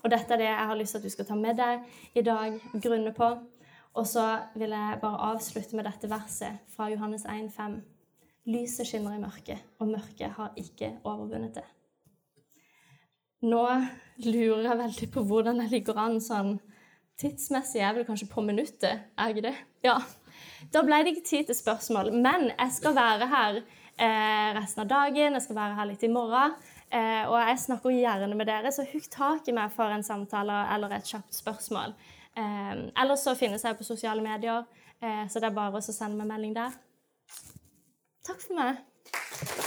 [0.04, 2.24] Og dette er det jeg har lyst til at du skal ta med deg i
[2.26, 3.30] dag, grunne på.
[3.96, 4.24] Og så
[4.54, 7.78] vil jeg bare avslutte med dette verset fra Johannes 1,5.
[8.46, 11.64] Lyset skinner i mørket, og mørket har ikke overvunnet det.
[13.46, 13.64] Nå
[14.24, 16.54] lurer jeg veldig på hvordan jeg ligger an sånn
[17.20, 17.80] tidsmessig.
[17.80, 19.56] Jeg er vel kanskje på minuttet, er jeg ikke det?
[19.86, 19.98] Ja.
[20.72, 24.90] Da ble det ikke tid til spørsmål, men jeg skal være her eh, resten av
[24.92, 25.36] dagen.
[25.36, 26.56] Jeg skal være her litt i morgen.
[26.90, 30.60] Eh, og jeg snakker gjerne med dere, så hugg tak i meg for en samtale
[30.74, 31.96] eller et kjapt spørsmål.
[32.38, 34.66] Eh, ellers så finnes jeg på sosiale medier,
[35.02, 36.78] eh, så det er bare å sende meg melding der.
[38.26, 39.65] Takk for meg.